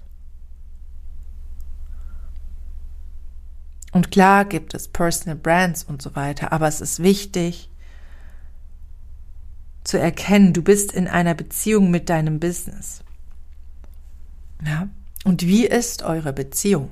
Und 3.92 4.12
klar 4.12 4.46
gibt 4.46 4.74
es 4.74 4.88
Personal 4.88 5.36
Brands 5.36 5.84
und 5.84 6.02
so 6.02 6.16
weiter, 6.16 6.54
aber 6.54 6.70
es 6.70 6.80
ist 6.80 7.04
wichtig 7.04 7.68
zu 9.84 10.00
erkennen, 10.00 10.54
du 10.54 10.62
bist 10.62 10.92
in 10.92 11.08
einer 11.08 11.34
Beziehung 11.34 11.92
mit 11.92 12.10
deinem 12.10 12.40
Business. 12.40 13.04
Ja? 14.66 14.90
Und 15.24 15.44
wie 15.44 15.66
ist 15.66 16.04
eure 16.04 16.34
Beziehung? 16.34 16.90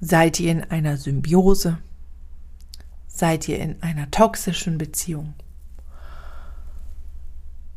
Seid 0.00 0.40
ihr 0.40 0.52
in 0.52 0.64
einer 0.64 0.96
Symbiose? 0.96 1.78
Seid 3.06 3.48
ihr 3.48 3.58
in 3.58 3.82
einer 3.82 4.10
toxischen 4.10 4.76
Beziehung? 4.76 5.34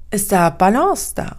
Ist 0.09 0.31
da 0.31 0.49
Balance 0.49 1.13
da? 1.15 1.37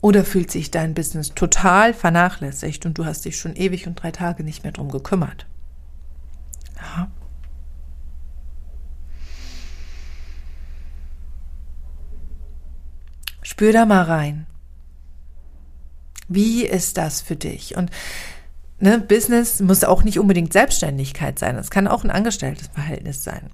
Oder 0.00 0.24
fühlt 0.24 0.50
sich 0.50 0.70
dein 0.70 0.94
Business 0.94 1.32
total 1.34 1.94
vernachlässigt 1.94 2.84
und 2.86 2.98
du 2.98 3.04
hast 3.04 3.24
dich 3.24 3.38
schon 3.38 3.54
ewig 3.54 3.86
und 3.86 4.02
drei 4.02 4.10
Tage 4.10 4.42
nicht 4.42 4.64
mehr 4.64 4.72
drum 4.72 4.90
gekümmert? 4.90 5.46
Ja. 6.76 7.08
Spür 13.52 13.74
da 13.74 13.84
mal 13.84 14.04
rein. 14.04 14.46
Wie 16.26 16.64
ist 16.64 16.96
das 16.96 17.20
für 17.20 17.36
dich? 17.36 17.76
Und 17.76 17.90
ne, 18.78 18.98
Business 18.98 19.60
muss 19.60 19.84
auch 19.84 20.04
nicht 20.04 20.18
unbedingt 20.18 20.54
Selbstständigkeit 20.54 21.38
sein. 21.38 21.58
Es 21.58 21.70
kann 21.70 21.86
auch 21.86 22.02
ein 22.02 22.10
angestelltes 22.10 22.68
Verhältnis 22.68 23.24
sein. 23.24 23.50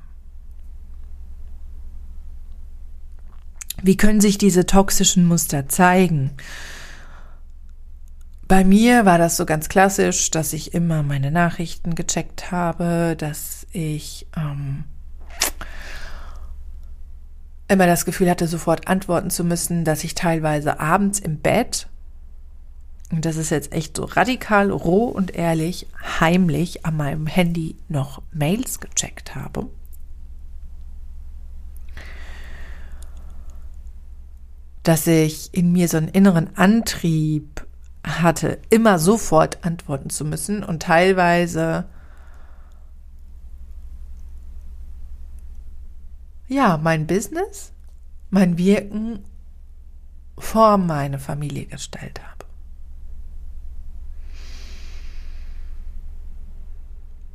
Wie 3.83 3.97
können 3.97 4.21
sich 4.21 4.39
diese 4.39 4.67
toxischen 4.67 5.25
Muster 5.25 5.69
zeigen? 5.69 6.31
Bei 8.47 8.63
mir 8.63 9.05
war 9.05 9.19
das 9.19 9.37
so 9.37 9.47
ganz 9.47 9.69
klassisch, 9.69 10.31
dass 10.31 10.53
ich 10.53 10.75
immer 10.75 11.03
meine 11.03 11.33
Nachrichten 11.33 11.97
gecheckt 11.97 12.53
habe, 12.53 13.17
dass 13.19 13.67
ich 13.73 14.29
ähm, 14.37 14.85
immer 17.69 17.87
das 17.87 18.05
Gefühl 18.05 18.31
hatte, 18.31 18.49
sofort 18.49 18.89
antworten 18.89 19.31
zu 19.31 19.45
müssen, 19.45 19.85
dass 19.85 20.05
ich 20.05 20.15
teilweise 20.15 20.81
abends 20.81 21.19
im 21.19 21.39
Bett, 21.39 21.89
und 23.11 23.25
das 23.25 23.37
ist 23.37 23.51
jetzt 23.51 23.73
echt 23.73 23.97
so 23.97 24.05
radikal, 24.05 24.71
roh 24.71 25.05
und 25.05 25.35
ehrlich, 25.35 25.87
heimlich 26.21 26.85
an 26.85 26.97
meinem 26.97 27.27
Handy 27.27 27.77
noch 27.89 28.23
Mails 28.33 28.81
gecheckt 28.81 29.35
habe. 29.35 29.69
dass 34.89 35.07
ich 35.07 35.53
in 35.53 35.71
mir 35.71 35.87
so 35.87 35.99
einen 35.99 36.09
inneren 36.09 36.57
Antrieb 36.57 37.67
hatte, 38.03 38.59
immer 38.71 38.99
sofort 38.99 39.63
antworten 39.63 40.09
zu 40.09 40.25
müssen 40.25 40.65
und 40.65 40.83
teilweise 40.83 41.85
ja, 46.49 46.79
mein 46.79 47.07
Business, 47.07 47.73
mein 48.31 48.59
Wirken 48.59 49.25
vor 50.39 50.79
meine 50.79 51.19
Familie 51.19 51.67
gestellt 51.67 52.21
habe. 52.21 52.47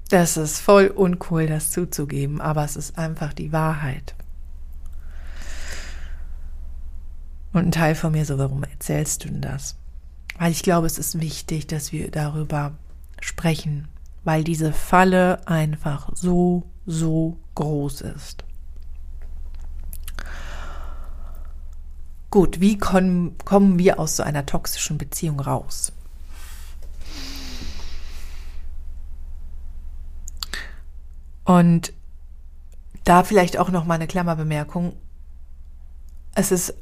Das 0.10 0.38
ist 0.38 0.60
voll 0.60 0.88
uncool, 0.88 1.47
das 1.47 1.71
zuzugeben, 1.71 2.41
aber 2.41 2.63
es 2.63 2.76
ist 2.76 2.97
einfach 2.97 3.34
die 3.34 3.52
Wahrheit. 3.52 4.15
Und 7.52 7.67
ein 7.67 7.71
Teil 7.71 7.95
von 7.95 8.12
mir 8.12 8.26
so, 8.26 8.38
warum 8.38 8.63
erzählst 8.63 9.23
du 9.23 9.30
denn 9.30 9.41
das? 9.41 9.76
Weil 10.38 10.52
ich 10.52 10.63
glaube, 10.63 10.88
es 10.88 10.97
ist 10.97 11.19
wichtig, 11.19 11.67
dass 11.67 11.91
wir 11.91 12.10
darüber 12.10 12.73
sprechen, 13.21 13.88
weil 14.23 14.43
diese 14.43 14.73
Falle 14.73 15.47
einfach 15.47 16.10
so, 16.15 16.63
so 16.86 17.38
groß 17.56 18.02
ist. 18.02 18.43
Gut, 22.34 22.60
wie 22.60 22.80
kommen, 22.80 23.38
wir 23.78 24.00
aus 24.00 24.15
so 24.15 24.24
einer 24.24 24.48
toxischen 24.48 24.98
Beziehung 24.98 25.39
raus? 25.39 25.91
Und 31.43 31.93
da 33.04 33.24
vielleicht 33.24 33.60
auch 33.60 33.69
noch 33.69 33.86
mal 33.86 33.93
eine 33.93 34.08
Klammerbemerkung. 34.08 34.93
Es 36.34 36.52
ist 36.52 36.74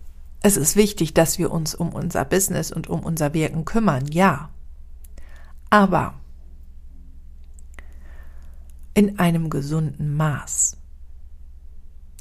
es 0.42 0.56
ist 0.56 0.78
wichtig, 0.78 1.14
dass 1.14 1.38
wir 1.38 1.52
uns 1.52 1.76
um 1.76 1.90
unser 1.90 2.24
Business 2.24 2.72
und 2.72 2.88
um 2.88 3.02
unser 3.02 3.34
Wirken 3.34 3.66
kümmern, 3.66 4.08
ja. 4.08 4.52
Aber 5.70 6.14
in 8.94 9.20
einem 9.20 9.50
gesunden 9.50 10.16
Maß. 10.16 10.78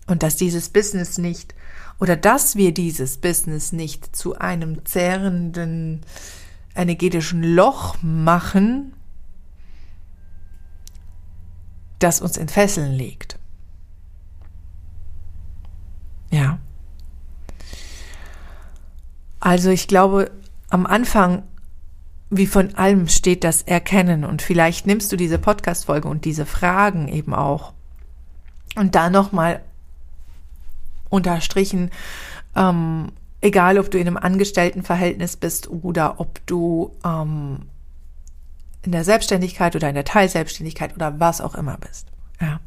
Und 0.09 0.25
dass 0.25 0.35
dieses 0.35 0.71
Business 0.71 1.17
nicht 1.17 1.55
oder 2.01 2.17
dass 2.17 2.57
wir 2.57 2.73
dieses 2.73 3.19
Business 3.19 3.73
nicht 3.73 4.17
zu 4.17 4.39
einem 4.39 4.85
zehrenden 4.87 6.01
energetischen 6.75 7.43
Loch 7.43 7.97
machen, 8.03 8.95
das 11.99 12.23
uns 12.23 12.39
in 12.39 12.49
Fesseln 12.49 12.93
legt. 12.93 13.39
Ja. 16.31 16.59
Also 19.39 19.71
ich 19.71 19.87
glaube, 19.87 20.31
am 20.71 20.87
Anfang, 20.87 21.43
wie 22.31 22.47
von 22.47 22.75
allem, 22.77 23.09
steht 23.09 23.45
das 23.45 23.63
Erkennen. 23.63 24.25
Und 24.25 24.41
vielleicht 24.41 24.87
nimmst 24.87 25.13
du 25.13 25.17
diese 25.17 25.39
Podcast-Folge 25.39 26.09
und 26.09 26.25
diese 26.25 26.47
Fragen 26.47 27.09
eben 27.09 27.35
auch. 27.35 27.75
Und 28.77 28.95
da 28.95 29.11
nochmal 29.11 29.63
unterstrichen, 31.11 31.91
ähm, 32.57 33.13
egal 33.43 33.79
ob 33.79 33.91
du 33.91 33.99
in 33.99 34.07
einem 34.07 34.17
Angestelltenverhältnis 34.17 35.37
bist 35.37 35.69
oder 35.69 36.21
ob 36.21 36.45
du 36.47 36.97
ähm, 37.05 37.67
in 38.83 38.93
der 38.93 39.05
Selbstständigkeit 39.05 39.77
oder 39.77 39.89
in 39.89 39.95
der 39.95 40.05
Teilselbstständigkeit 40.05 40.95
oder 40.95 41.21
was 41.21 41.41
auch 41.41 41.55
immer 41.55 41.77
bist. 41.77 42.07
Ja. 42.41 42.61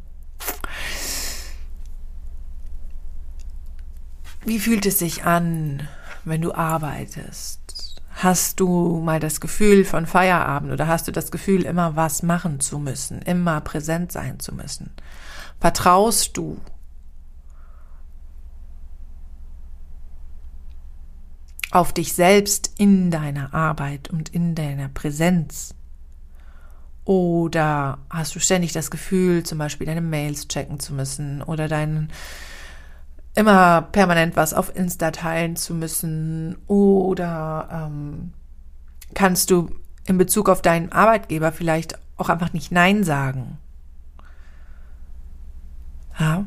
Wie 4.46 4.60
fühlt 4.60 4.86
es 4.86 5.00
sich 5.00 5.24
an, 5.24 5.88
wenn 6.26 6.42
du 6.42 6.54
arbeitest? 6.54 8.02
Hast 8.16 8.60
du 8.60 9.02
mal 9.04 9.20
das 9.20 9.42
Gefühl 9.42 9.86
von 9.86 10.06
Feierabend 10.06 10.72
oder 10.72 10.88
hast 10.88 11.08
du 11.08 11.12
das 11.12 11.32
Gefühl, 11.32 11.64
immer 11.64 11.96
was 11.96 12.24
machen 12.24 12.60
zu 12.60 12.78
müssen, 12.78 13.22
immer 13.22 13.60
präsent 13.62 14.12
sein 14.12 14.40
zu 14.40 14.54
müssen? 14.54 14.92
Vertraust 15.60 16.38
du 16.38 16.60
auf 21.74 21.92
dich 21.92 22.14
selbst 22.14 22.74
in 22.78 23.12
deiner 23.12 23.54
Arbeit 23.54 24.10
und 24.10 24.30
in 24.30 24.56
deiner 24.56 24.90
Präsenz? 24.90 25.74
Oder 27.06 27.98
hast 28.10 28.36
du 28.36 28.40
ständig 28.40 28.72
das 28.72 28.92
Gefühl, 28.92 29.44
zum 29.44 29.58
Beispiel 29.58 29.88
deine 29.88 30.02
Mails 30.02 30.48
checken 30.48 30.80
zu 30.80 30.94
müssen 30.94 31.42
oder 31.42 31.68
deinen 31.68 32.12
immer 33.36 33.82
permanent 33.82 34.36
was 34.36 34.54
auf 34.54 34.76
Insta 34.76 35.12
teilen 35.12 35.56
zu 35.56 35.74
müssen 35.74 36.56
oder 36.68 37.68
ähm, 37.72 38.34
kannst 39.16 39.50
du 39.50 39.72
in 40.06 40.18
Bezug 40.18 40.50
auf 40.50 40.62
deinen 40.62 40.92
Arbeitgeber 40.92 41.52
vielleicht 41.52 41.98
auch 42.18 42.30
einfach 42.30 42.54
nicht 42.54 42.72
Nein 42.72 43.04
sagen. 43.04 43.58
Ja. 46.20 46.46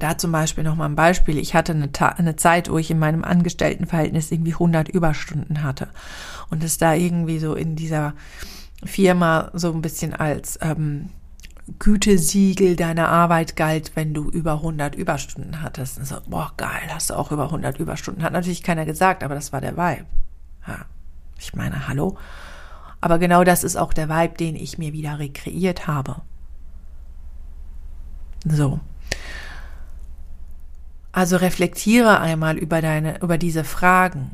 Da 0.00 0.16
zum 0.16 0.32
Beispiel 0.32 0.64
nochmal 0.64 0.88
ein 0.88 0.96
Beispiel. 0.96 1.36
Ich 1.36 1.54
hatte 1.54 1.72
eine, 1.72 1.90
eine, 2.16 2.34
Zeit, 2.34 2.70
wo 2.70 2.78
ich 2.78 2.90
in 2.90 2.98
meinem 2.98 3.22
Angestelltenverhältnis 3.22 4.32
irgendwie 4.32 4.54
100 4.54 4.88
Überstunden 4.88 5.62
hatte. 5.62 5.88
Und 6.48 6.64
es 6.64 6.78
da 6.78 6.94
irgendwie 6.94 7.38
so 7.38 7.54
in 7.54 7.76
dieser 7.76 8.14
Firma 8.82 9.50
so 9.52 9.70
ein 9.70 9.82
bisschen 9.82 10.14
als 10.14 10.58
ähm, 10.62 11.10
Gütesiegel 11.78 12.76
deiner 12.76 13.10
Arbeit 13.10 13.56
galt, 13.56 13.92
wenn 13.94 14.14
du 14.14 14.30
über 14.30 14.54
100 14.54 14.94
Überstunden 14.94 15.60
hattest. 15.60 15.98
Und 15.98 16.06
so, 16.06 16.16
boah, 16.26 16.52
geil, 16.56 16.88
hast 16.88 17.10
du 17.10 17.14
auch 17.14 17.30
über 17.30 17.44
100 17.44 17.78
Überstunden. 17.78 18.22
Hat 18.22 18.32
natürlich 18.32 18.62
keiner 18.62 18.86
gesagt, 18.86 19.22
aber 19.22 19.34
das 19.34 19.52
war 19.52 19.60
der 19.60 19.76
Vibe. 19.76 20.06
Ja, 20.66 20.86
ich 21.38 21.54
meine, 21.54 21.88
hallo? 21.88 22.16
Aber 23.02 23.18
genau 23.18 23.44
das 23.44 23.64
ist 23.64 23.76
auch 23.76 23.92
der 23.92 24.08
Vibe, 24.08 24.38
den 24.38 24.56
ich 24.56 24.78
mir 24.78 24.94
wieder 24.94 25.18
rekreiert 25.18 25.86
habe. 25.86 26.22
So. 28.46 28.80
Also 31.12 31.36
reflektiere 31.36 32.20
einmal 32.20 32.56
über 32.56 32.80
deine, 32.80 33.20
über 33.20 33.38
diese 33.38 33.64
Fragen. 33.64 34.30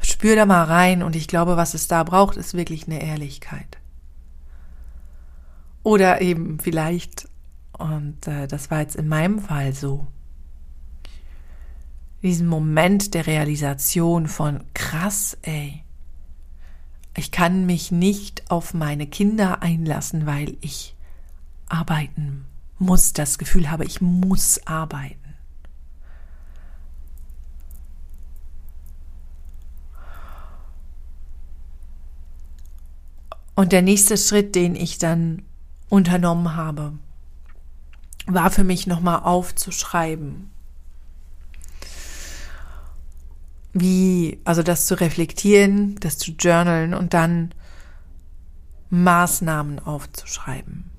Spür 0.00 0.36
da 0.36 0.46
mal 0.46 0.64
rein 0.64 1.02
und 1.02 1.16
ich 1.16 1.28
glaube, 1.28 1.56
was 1.56 1.74
es 1.74 1.88
da 1.88 2.02
braucht, 2.02 2.36
ist 2.36 2.54
wirklich 2.54 2.86
eine 2.86 3.02
Ehrlichkeit. 3.02 3.78
Oder 5.82 6.20
eben 6.20 6.58
vielleicht, 6.58 7.28
und 7.78 8.26
äh, 8.26 8.46
das 8.46 8.70
war 8.70 8.80
jetzt 8.80 8.96
in 8.96 9.08
meinem 9.08 9.38
Fall 9.38 9.72
so, 9.72 10.06
diesen 12.22 12.46
Moment 12.46 13.14
der 13.14 13.26
Realisation 13.26 14.28
von 14.28 14.62
krass, 14.74 15.36
ey, 15.42 15.82
ich 17.16 17.30
kann 17.30 17.66
mich 17.66 17.90
nicht 17.90 18.50
auf 18.50 18.74
meine 18.74 19.06
Kinder 19.06 19.62
einlassen, 19.62 20.24
weil 20.24 20.56
ich 20.60 20.94
arbeiten 21.68 22.44
muss, 22.78 23.12
das 23.12 23.38
Gefühl 23.38 23.70
habe, 23.70 23.84
ich 23.84 24.00
muss 24.00 24.66
arbeiten. 24.66 25.21
Und 33.54 33.72
der 33.72 33.82
nächste 33.82 34.16
Schritt, 34.16 34.54
den 34.54 34.74
ich 34.74 34.98
dann 34.98 35.42
unternommen 35.88 36.56
habe, 36.56 36.94
war 38.26 38.50
für 38.50 38.64
mich 38.64 38.86
nochmal 38.86 39.20
aufzuschreiben. 39.20 40.50
Wie, 43.74 44.40
also 44.44 44.62
das 44.62 44.86
zu 44.86 44.94
reflektieren, 45.00 45.96
das 46.00 46.18
zu 46.18 46.32
journalen 46.32 46.94
und 46.94 47.14
dann 47.14 47.54
Maßnahmen 48.90 49.78
aufzuschreiben. 49.80 50.90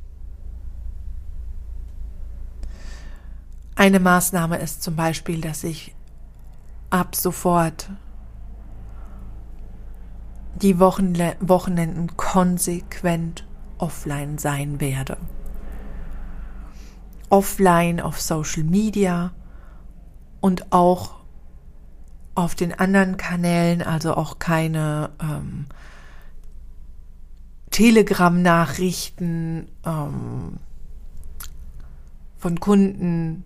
Eine 3.76 4.00
Maßnahme 4.00 4.58
ist 4.58 4.84
zum 4.84 4.96
Beispiel, 4.96 5.42
dass 5.42 5.64
ich 5.64 5.96
ab 6.90 7.16
sofort 7.16 7.90
die 10.56 10.80
Wochenle 10.80 11.36
Wochenenden 11.40 12.16
konsequent 12.16 13.46
offline 13.78 14.38
sein 14.38 14.80
werde. 14.80 15.18
Offline 17.30 18.00
auf 18.00 18.22
Social 18.22 18.64
Media 18.64 19.34
und 20.40 20.72
auch 20.72 21.16
auf 22.36 22.56
den 22.56 22.78
anderen 22.78 23.18
Kanälen, 23.18 23.82
also 23.82 24.16
auch 24.16 24.40
keine 24.40 25.10
ähm, 25.22 25.66
Telegram-Nachrichten 27.72 29.68
ähm, 29.86 30.60
von 32.38 32.60
Kunden 32.60 33.44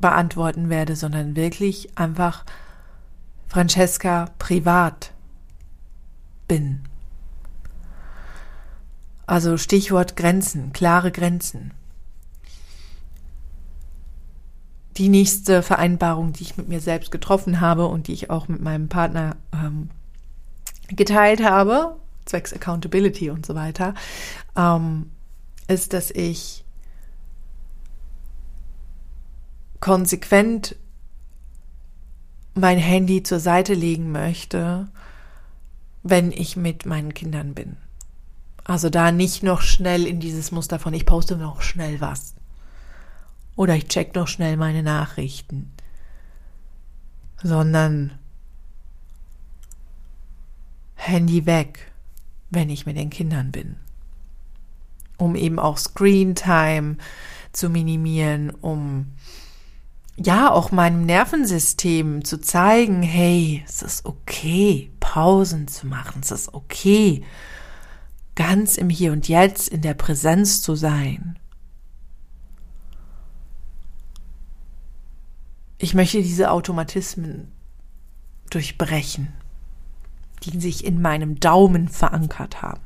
beantworten 0.00 0.68
werde, 0.68 0.96
sondern 0.96 1.36
wirklich 1.36 1.98
einfach 1.98 2.44
Francesca 3.48 4.26
privat 4.38 5.13
bin. 6.48 6.80
Also 9.26 9.56
Stichwort 9.56 10.16
Grenzen, 10.16 10.72
klare 10.72 11.10
Grenzen. 11.10 11.72
Die 14.96 15.08
nächste 15.08 15.62
Vereinbarung, 15.62 16.32
die 16.32 16.42
ich 16.42 16.56
mit 16.56 16.68
mir 16.68 16.80
selbst 16.80 17.10
getroffen 17.10 17.60
habe 17.60 17.86
und 17.86 18.06
die 18.06 18.12
ich 18.12 18.30
auch 18.30 18.48
mit 18.48 18.60
meinem 18.60 18.88
Partner 18.88 19.36
ähm, 19.52 19.90
geteilt 20.88 21.42
habe, 21.42 21.96
zwecks 22.26 22.52
Accountability 22.52 23.30
und 23.30 23.44
so 23.44 23.54
weiter, 23.54 23.94
ähm, 24.56 25.10
ist, 25.66 25.94
dass 25.94 26.10
ich 26.10 26.64
konsequent 29.80 30.76
mein 32.54 32.78
Handy 32.78 33.22
zur 33.22 33.40
Seite 33.40 33.74
legen 33.74 34.12
möchte, 34.12 34.88
wenn 36.04 36.30
ich 36.30 36.54
mit 36.56 36.86
meinen 36.86 37.14
Kindern 37.14 37.54
bin. 37.54 37.76
Also 38.62 38.90
da 38.90 39.10
nicht 39.10 39.42
noch 39.42 39.62
schnell 39.62 40.06
in 40.06 40.20
dieses 40.20 40.52
Muster 40.52 40.78
von 40.78 40.94
ich 40.94 41.06
poste 41.06 41.36
noch 41.36 41.62
schnell 41.62 42.00
was. 42.00 42.34
Oder 43.56 43.74
ich 43.74 43.88
check 43.88 44.14
noch 44.14 44.28
schnell 44.28 44.56
meine 44.56 44.82
Nachrichten. 44.82 45.72
Sondern 47.42 48.12
Handy 50.94 51.46
weg, 51.46 51.90
wenn 52.50 52.68
ich 52.70 52.86
mit 52.86 52.96
den 52.96 53.10
Kindern 53.10 53.50
bin. 53.50 53.76
Um 55.16 55.36
eben 55.36 55.58
auch 55.58 55.78
Screen 55.78 56.34
Time 56.34 56.98
zu 57.52 57.70
minimieren, 57.70 58.50
um 58.50 59.12
ja 60.16 60.50
auch 60.50 60.70
meinem 60.70 61.04
Nervensystem 61.04 62.24
zu 62.24 62.40
zeigen, 62.40 63.02
hey, 63.02 63.64
es 63.66 63.82
ist 63.82 64.06
okay, 64.06 64.92
Pausen 65.00 65.68
zu 65.68 65.86
machen, 65.86 66.20
es 66.22 66.30
ist 66.30 66.54
okay, 66.54 67.24
ganz 68.34 68.76
im 68.76 68.90
Hier 68.90 69.12
und 69.12 69.28
Jetzt 69.28 69.68
in 69.68 69.80
der 69.80 69.94
Präsenz 69.94 70.62
zu 70.62 70.74
sein. 70.74 71.38
Ich 75.78 75.94
möchte 75.94 76.22
diese 76.22 76.50
Automatismen 76.50 77.52
durchbrechen, 78.50 79.32
die 80.44 80.60
sich 80.60 80.84
in 80.84 81.02
meinem 81.02 81.40
Daumen 81.40 81.88
verankert 81.88 82.62
haben. 82.62 82.80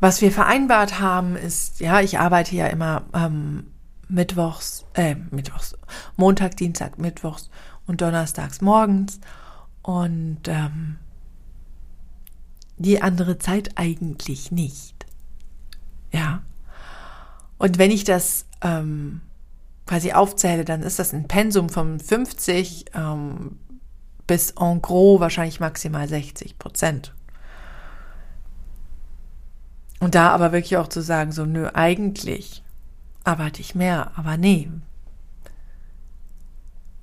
Was 0.00 0.20
wir 0.20 0.32
vereinbart 0.32 1.00
haben, 1.00 1.36
ist, 1.36 1.80
ja, 1.80 2.00
ich 2.00 2.18
arbeite 2.18 2.56
ja 2.56 2.66
immer 2.66 3.04
ähm, 3.14 3.73
mittwochs, 4.08 4.84
äh, 4.94 5.16
mittwochs, 5.30 5.76
Montag, 6.16 6.56
Dienstag, 6.56 6.98
mittwochs 6.98 7.50
und 7.86 8.00
donnerstags 8.00 8.60
morgens 8.60 9.20
und 9.82 10.40
ähm, 10.46 10.98
die 12.76 13.02
andere 13.02 13.38
Zeit 13.38 13.76
eigentlich 13.76 14.50
nicht. 14.50 15.06
Ja. 16.12 16.42
Und 17.58 17.78
wenn 17.78 17.90
ich 17.90 18.04
das 18.04 18.46
ähm, 18.62 19.20
quasi 19.86 20.12
aufzähle, 20.12 20.64
dann 20.64 20.82
ist 20.82 20.98
das 20.98 21.12
ein 21.12 21.28
Pensum 21.28 21.68
von 21.68 22.00
50 22.00 22.86
ähm, 22.94 23.58
bis 24.26 24.52
en 24.52 24.80
gros 24.80 25.20
wahrscheinlich 25.20 25.60
maximal 25.60 26.08
60 26.08 26.58
Prozent. 26.58 27.14
Und 30.00 30.14
da 30.14 30.30
aber 30.30 30.52
wirklich 30.52 30.76
auch 30.76 30.88
zu 30.88 31.00
sagen, 31.00 31.32
so, 31.32 31.46
nö, 31.46 31.68
eigentlich 31.72 32.63
arbeite 33.24 33.60
ich 33.60 33.74
mehr, 33.74 34.12
aber 34.16 34.36
nee. 34.36 34.70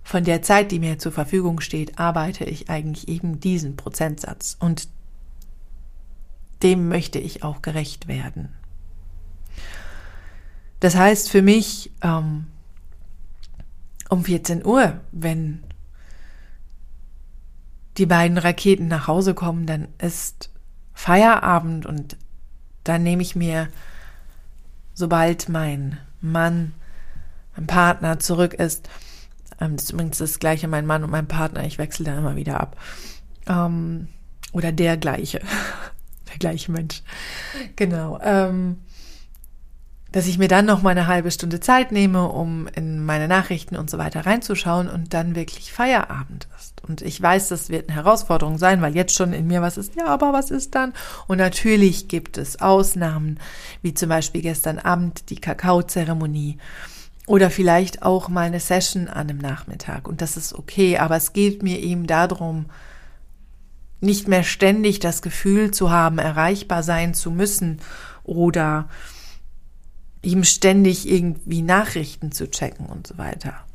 Von 0.03 0.23
der 0.23 0.41
Zeit, 0.41 0.71
die 0.71 0.79
mir 0.79 0.99
zur 0.99 1.12
Verfügung 1.12 1.60
steht, 1.62 1.99
arbeite 1.99 2.45
ich 2.45 2.69
eigentlich 2.69 3.07
eben 3.07 3.39
diesen 3.39 3.75
Prozentsatz. 3.75 4.57
Und 4.60 4.88
dem 6.63 6.88
möchte 6.89 7.19
ich 7.19 7.43
auch 7.43 7.62
gerecht 7.62 8.07
werden. 8.07 8.49
Das 10.79 10.95
heißt 10.95 11.29
für 11.29 11.41
mich, 11.41 11.91
ähm, 12.01 12.47
um 14.10 14.23
14 14.23 14.65
Uhr, 14.65 14.99
wenn 15.12 15.63
die 17.97 18.05
beiden 18.05 18.38
Raketen 18.38 18.88
nach 18.88 19.07
Hause 19.07 19.34
kommen, 19.34 19.65
dann 19.65 19.88
ist 19.97 20.49
Feierabend 20.93 21.86
und 21.86 22.17
dann 22.84 23.03
nehme 23.03 23.21
ich 23.21 23.36
mir, 23.36 23.69
sobald 24.93 25.49
mein 25.49 25.97
Mann, 26.21 26.73
mein 27.55 27.67
Partner 27.67 28.19
zurück 28.19 28.53
ist, 28.53 28.89
ähm, 29.60 29.75
das 29.75 29.86
ist 29.86 29.91
übrigens 29.93 30.17
das 30.17 30.39
gleiche, 30.39 30.67
mein 30.67 30.86
Mann 30.86 31.03
und 31.03 31.12
mein 31.12 31.27
Partner, 31.27 31.63
ich 31.65 31.77
wechsle 31.77 32.05
da 32.05 32.17
immer 32.17 32.36
wieder 32.36 32.60
ab. 32.60 32.77
Ähm, 33.47 34.07
oder 34.53 34.71
der 34.71 34.97
gleiche 34.97 35.39
der 36.31 36.38
gleiche 36.39 36.71
Mensch. 36.71 37.03
Genau. 37.75 38.19
Ähm, 38.21 38.77
dass 40.12 40.28
ich 40.28 40.38
mir 40.38 40.47
dann 40.47 40.65
noch 40.65 40.82
mal 40.82 40.89
eine 40.89 41.08
halbe 41.08 41.32
Stunde 41.32 41.60
Zeit 41.60 41.91
nehme, 41.91 42.28
um 42.28 42.67
in 42.76 43.06
meine 43.06 43.28
Nachrichten 43.28 43.78
und 43.78 43.89
so 43.89 43.97
weiter 43.97 44.26
reinzuschauen 44.26 44.89
und 44.89 45.13
dann 45.13 45.36
wirklich 45.36 45.71
Feierabend 45.71 46.47
ist. 46.60 46.82
Und 46.82 47.02
ich 47.02 47.21
weiß, 47.21 47.47
das 47.50 47.69
wird 47.69 47.89
eine 47.89 47.95
Herausforderung 47.95 48.58
sein, 48.58 48.82
weil 48.82 48.95
jetzt 48.95 49.15
schon 49.15 49.32
in 49.32 49.47
mir 49.47 49.62
was 49.62 49.78
ist, 49.78 49.95
ja, 49.95 50.08
aber 50.08 50.34
was 50.34 50.52
ist 50.52 50.76
dann? 50.76 50.93
Und 51.28 51.38
natürlich 51.38 52.10
gibt 52.10 52.38
es 52.38 52.60
Ausnahmen, 52.60 53.39
wie 53.82 53.93
zum 53.93 54.10
Beispiel 54.10 54.41
gestern 54.41 54.80
Abend 54.80 55.30
die 55.30 55.39
Kakaozeremonie 55.39 56.58
oder 57.28 57.50
vielleicht 57.50 58.04
auch 58.04 58.28
mal 58.28 58.47
eine 58.47 58.60
Session 58.60 59.08
an 59.08 59.30
einem 59.30 59.38
Nachmittag. 59.38 60.08
Und 60.08 60.21
das 60.21 60.36
ist 60.36 60.54
okay, 60.54 60.97
aber 60.97 61.15
es 61.15 61.32
geht 61.32 61.63
mir 61.63 61.80
eben 61.80 62.08
darum, 62.08 62.65
nicht 64.02 64.28
mehr 64.28 64.43
ständig 64.43 65.00
das 65.00 65.21
Gefühl 65.21 65.71
zu 65.71 65.91
haben, 65.91 66.17
erreichbar 66.17 66.84
sein 66.84 67.13
zu 67.13 67.32
müssen 67.32 67.80
oder 68.24 68.89
ihm 70.21 70.43
ständig 70.43 71.10
irgendwie 71.10 71.62
Nachrichten 71.62 72.31
zu 72.31 72.49
checken 72.49 72.86
und 72.86 73.07
so 73.07 73.17
weiter. 73.17 73.65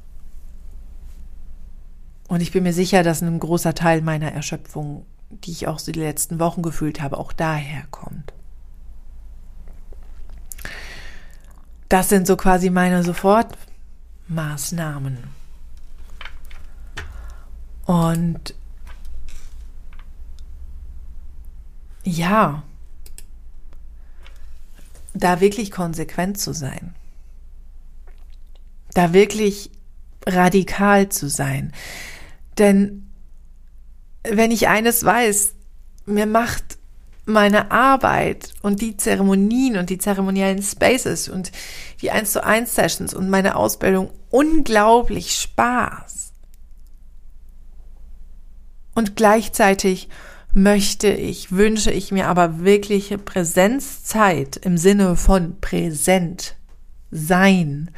Und 2.28 2.40
ich 2.40 2.52
bin 2.52 2.62
mir 2.64 2.72
sicher, 2.72 3.02
dass 3.02 3.20
ein 3.22 3.38
großer 3.38 3.74
Teil 3.74 4.00
meiner 4.02 4.32
Erschöpfung, 4.32 5.06
die 5.30 5.52
ich 5.52 5.68
auch 5.68 5.78
so 5.78 5.92
die 5.92 6.00
letzten 6.00 6.40
Wochen 6.40 6.62
gefühlt 6.62 7.00
habe, 7.00 7.18
auch 7.18 7.32
daher 7.32 7.84
kommt. 7.90 8.32
Das 11.88 12.08
sind 12.08 12.26
so 12.26 12.36
quasi 12.36 12.70
meine 12.70 13.04
Sofortmaßnahmen. 13.04 15.18
Und 17.84 18.54
ja, 22.02 22.64
da 25.18 25.40
wirklich 25.40 25.70
konsequent 25.70 26.38
zu 26.38 26.52
sein, 26.52 26.94
da 28.94 29.12
wirklich 29.12 29.70
radikal 30.26 31.08
zu 31.08 31.28
sein. 31.28 31.72
Denn 32.58 33.10
wenn 34.24 34.50
ich 34.50 34.68
eines 34.68 35.04
weiß, 35.04 35.54
mir 36.06 36.26
macht 36.26 36.78
meine 37.26 37.72
Arbeit 37.72 38.54
und 38.62 38.80
die 38.80 38.96
Zeremonien 38.96 39.76
und 39.76 39.90
die 39.90 39.98
zeremoniellen 39.98 40.62
Spaces 40.62 41.28
und 41.28 41.50
die 42.00 42.12
1 42.12 42.32
zu 42.32 42.44
1 42.44 42.74
Sessions 42.74 43.14
und 43.14 43.28
meine 43.28 43.56
Ausbildung 43.56 44.10
unglaublich 44.30 45.34
Spaß. 45.34 46.32
Und 48.94 49.16
gleichzeitig 49.16 50.08
möchte 50.56 51.08
ich, 51.08 51.52
wünsche 51.52 51.90
ich 51.90 52.12
mir 52.12 52.28
aber 52.28 52.60
wirkliche 52.60 53.18
Präsenzzeit 53.18 54.56
im 54.56 54.78
Sinne 54.78 55.14
von 55.14 55.60
präsent 55.60 56.56
sein. 57.10 57.90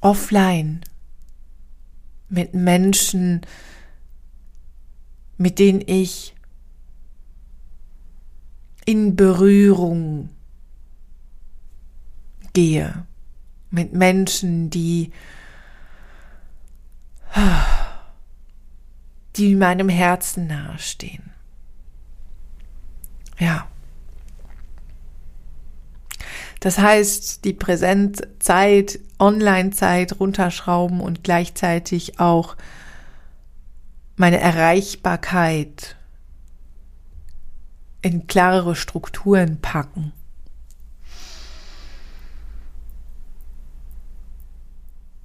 Offline. 0.00 0.82
Mit 2.28 2.54
Menschen, 2.54 3.40
mit 5.36 5.58
denen 5.58 5.82
ich 5.84 6.36
in 8.84 9.16
Berührung 9.16 10.28
gehe. 12.52 13.04
Mit 13.70 13.94
Menschen, 13.94 14.70
die 14.70 15.10
die 19.38 19.54
meinem 19.54 19.88
Herzen 19.88 20.48
nahestehen. 20.48 21.30
Ja. 23.38 23.68
Das 26.60 26.78
heißt, 26.78 27.44
die 27.44 27.52
Präsenzzeit, 27.52 28.98
Online-Zeit 29.20 30.18
runterschrauben 30.18 31.00
und 31.00 31.22
gleichzeitig 31.22 32.18
auch 32.18 32.56
meine 34.16 34.40
Erreichbarkeit 34.40 35.96
in 38.02 38.26
klarere 38.26 38.74
Strukturen 38.74 39.60
packen. 39.60 40.12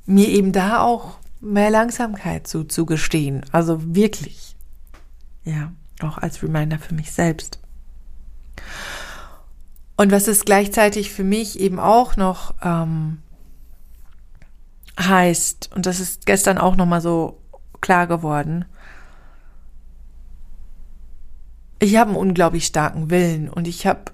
Mir 0.06 0.28
eben 0.28 0.52
da 0.52 0.82
auch 0.82 1.18
mehr 1.44 1.70
Langsamkeit 1.70 2.48
zuzugestehen. 2.48 3.46
Also 3.52 3.96
wirklich. 3.96 4.56
Ja, 5.44 5.74
auch 6.02 6.18
als 6.18 6.42
Reminder 6.42 6.80
für 6.80 6.96
mich 6.96 7.12
selbst. 7.12 7.60
Und 9.98 10.12
was 10.12 10.28
es 10.28 10.46
gleichzeitig 10.46 11.12
für 11.12 11.24
mich 11.24 11.60
eben 11.60 11.80
auch 11.80 12.16
noch 12.16 12.56
ähm, 12.64 13.22
heißt, 15.00 15.72
und 15.76 15.86
das 15.86 16.00
ist 16.00 16.26
gestern 16.26 16.58
auch 16.58 16.76
nochmal 16.76 17.02
so 17.02 17.40
klar 17.82 18.08
geworden, 18.08 18.66
ich 21.80 21.98
habe 21.98 22.12
einen 22.12 22.20
unglaublich 22.20 22.66
starken 22.66 23.10
Willen 23.10 23.50
und 23.50 23.68
ich 23.68 23.86
habe 23.86 24.13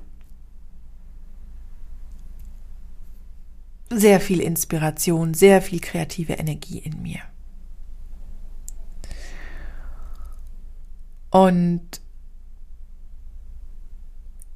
sehr 3.90 4.20
viel 4.20 4.40
Inspiration, 4.42 5.34
sehr 5.34 5.62
viel 5.62 5.80
kreative 5.80 6.34
Energie 6.34 6.80
in 6.80 7.02
mir. 7.02 7.20
Und 11.32 12.02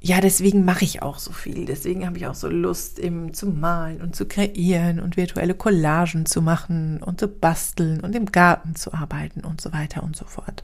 ja, 0.00 0.20
deswegen 0.20 0.66
mache 0.66 0.84
ich 0.84 1.00
auch 1.00 1.18
so 1.18 1.32
viel. 1.32 1.64
Deswegen 1.64 2.04
habe 2.04 2.18
ich 2.18 2.26
auch 2.26 2.34
so 2.34 2.48
Lust, 2.48 2.98
eben 2.98 3.32
zu 3.32 3.46
malen 3.46 4.02
und 4.02 4.14
zu 4.14 4.26
kreieren 4.26 5.00
und 5.00 5.16
virtuelle 5.16 5.54
Collagen 5.54 6.26
zu 6.26 6.42
machen 6.42 7.02
und 7.02 7.20
zu 7.20 7.26
basteln 7.28 8.00
und 8.00 8.14
im 8.14 8.26
Garten 8.26 8.76
zu 8.76 8.92
arbeiten 8.92 9.40
und 9.40 9.62
so 9.62 9.72
weiter 9.72 10.02
und 10.02 10.14
so 10.14 10.26
fort. 10.26 10.62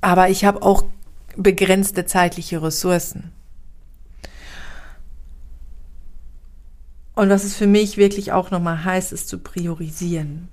Aber 0.00 0.30
ich 0.30 0.46
habe 0.46 0.62
auch 0.62 0.84
begrenzte 1.36 2.06
zeitliche 2.06 2.62
Ressourcen. 2.62 3.32
Und 7.14 7.28
was 7.28 7.44
es 7.44 7.54
für 7.54 7.66
mich 7.66 7.96
wirklich 7.96 8.32
auch 8.32 8.50
nochmal 8.50 8.84
heißt, 8.84 9.12
ist 9.12 9.28
zu 9.28 9.38
priorisieren. 9.38 10.48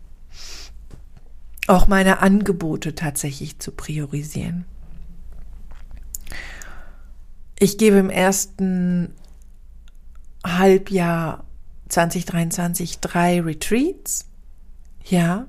Auch 1.68 1.88
meine 1.88 2.20
Angebote 2.20 2.96
tatsächlich 2.96 3.60
zu 3.60 3.72
priorisieren. 3.72 4.66
Ich 7.60 7.78
gebe 7.78 7.98
im 7.98 8.10
ersten 8.10 9.14
Halbjahr 10.46 11.44
2023 11.90 13.00
drei 13.00 13.42
Retreats. 13.42 14.26
Ja. 15.06 15.48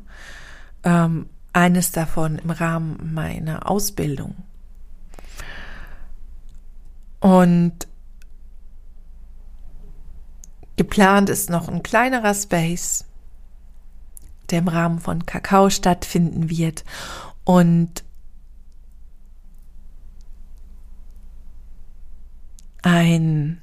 Ähm, 0.85 1.29
eines 1.53 1.91
davon 1.93 2.39
im 2.39 2.51
Rahmen 2.51 3.13
meiner 3.13 3.69
Ausbildung. 3.69 4.37
Und 7.21 7.89
Geplant 10.81 11.29
ist 11.29 11.51
noch 11.51 11.69
ein 11.69 11.83
kleinerer 11.83 12.33
Space, 12.33 13.05
der 14.49 14.61
im 14.61 14.69
Rahmen 14.69 14.99
von 14.99 15.27
Kakao 15.27 15.69
stattfinden 15.69 16.49
wird. 16.49 16.87
Und 17.45 18.03
ein, 22.81 23.61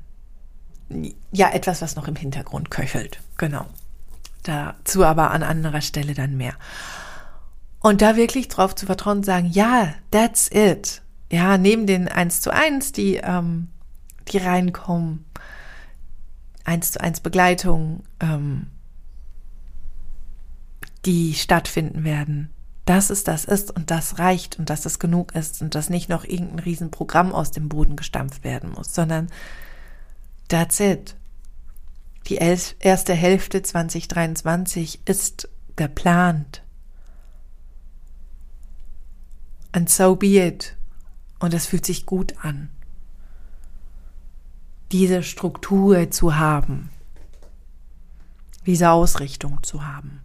ja, 1.31 1.49
etwas, 1.49 1.81
was 1.81 1.95
noch 1.95 2.07
im 2.07 2.15
Hintergrund 2.15 2.69
köchelt. 2.69 3.19
Genau. 3.37 3.65
Dazu 4.43 5.03
aber 5.03 5.31
an 5.31 5.41
anderer 5.41 5.81
Stelle 5.81 6.13
dann 6.13 6.37
mehr. 6.37 6.53
Und 7.79 8.03
da 8.03 8.15
wirklich 8.15 8.47
drauf 8.47 8.75
zu 8.75 8.85
vertrauen 8.85 9.17
und 9.17 9.25
sagen, 9.25 9.47
ja, 9.47 9.95
that's 10.11 10.51
it. 10.51 11.01
Ja, 11.31 11.57
neben 11.57 11.87
den 11.87 12.09
1 12.09 12.41
zu 12.41 12.53
1, 12.53 12.91
die, 12.91 13.15
ähm, 13.15 13.69
die 14.27 14.37
reinkommen, 14.37 15.25
eins 16.67 16.91
zu 16.91 17.01
eins 17.01 17.21
Begleitung, 17.21 18.03
ähm, 18.19 18.67
die 21.05 21.33
stattfinden 21.33 22.03
werden, 22.03 22.49
dass 22.85 23.09
es 23.09 23.23
das 23.23 23.45
ist 23.45 23.71
und 23.71 23.89
das 23.89 24.19
reicht 24.19 24.59
und 24.59 24.69
dass 24.69 24.85
es 24.85 24.99
genug 24.99 25.33
ist 25.33 25.61
und 25.61 25.75
dass 25.75 25.89
nicht 25.89 26.09
noch 26.09 26.25
irgendein 26.25 26.59
Riesenprogramm 26.59 27.33
aus 27.33 27.51
dem 27.51 27.69
Boden 27.69 27.95
gestampft 27.95 28.43
werden 28.43 28.71
muss, 28.71 28.93
sondern 28.93 29.29
that's 30.49 30.79
it. 30.79 31.15
Die 32.27 32.35
erste 32.35 33.13
Hälfte 33.13 33.61
2023 33.61 35.01
ist 35.05 35.47
geplant. 35.77 36.63
And 39.71 39.89
so 39.89 40.17
be 40.17 40.45
it. 40.45 40.75
Und 41.39 41.53
es 41.53 41.67
fühlt 41.67 41.85
sich 41.85 42.05
gut 42.05 42.33
an 42.41 42.69
diese 44.91 45.23
Struktur 45.23 46.11
zu 46.11 46.37
haben, 46.37 46.89
diese 48.65 48.89
Ausrichtung 48.89 49.61
zu 49.63 49.85
haben. 49.85 50.21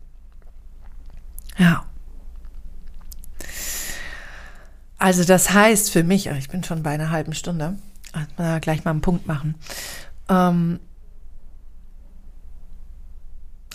Ja. 1.58 1.84
Also 4.98 5.24
das 5.24 5.52
heißt 5.52 5.90
für 5.90 6.04
mich, 6.04 6.26
ich 6.26 6.48
bin 6.48 6.62
schon 6.62 6.82
bei 6.82 6.90
einer 6.90 7.10
halben 7.10 7.34
Stunde, 7.34 7.76
Also, 8.12 8.60
gleich 8.60 8.84
mal 8.84 8.92
einen 8.92 9.00
Punkt 9.00 9.26
machen. 9.26 9.56
Ähm, 10.28 10.78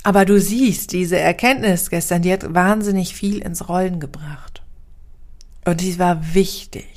aber 0.03 0.23
du 0.23 0.39
siehst, 0.39 0.93
diese 0.93 1.19
Erkenntnis 1.19 1.89
gestern, 1.89 2.21
die 2.21 2.31
hat 2.31 2.53
wahnsinnig 2.53 3.13
viel 3.13 3.39
ins 3.39 3.67
Rollen 3.67 3.99
gebracht. 3.99 4.63
Und 5.65 5.81
die 5.81 5.99
war 5.99 6.33
wichtig, 6.33 6.96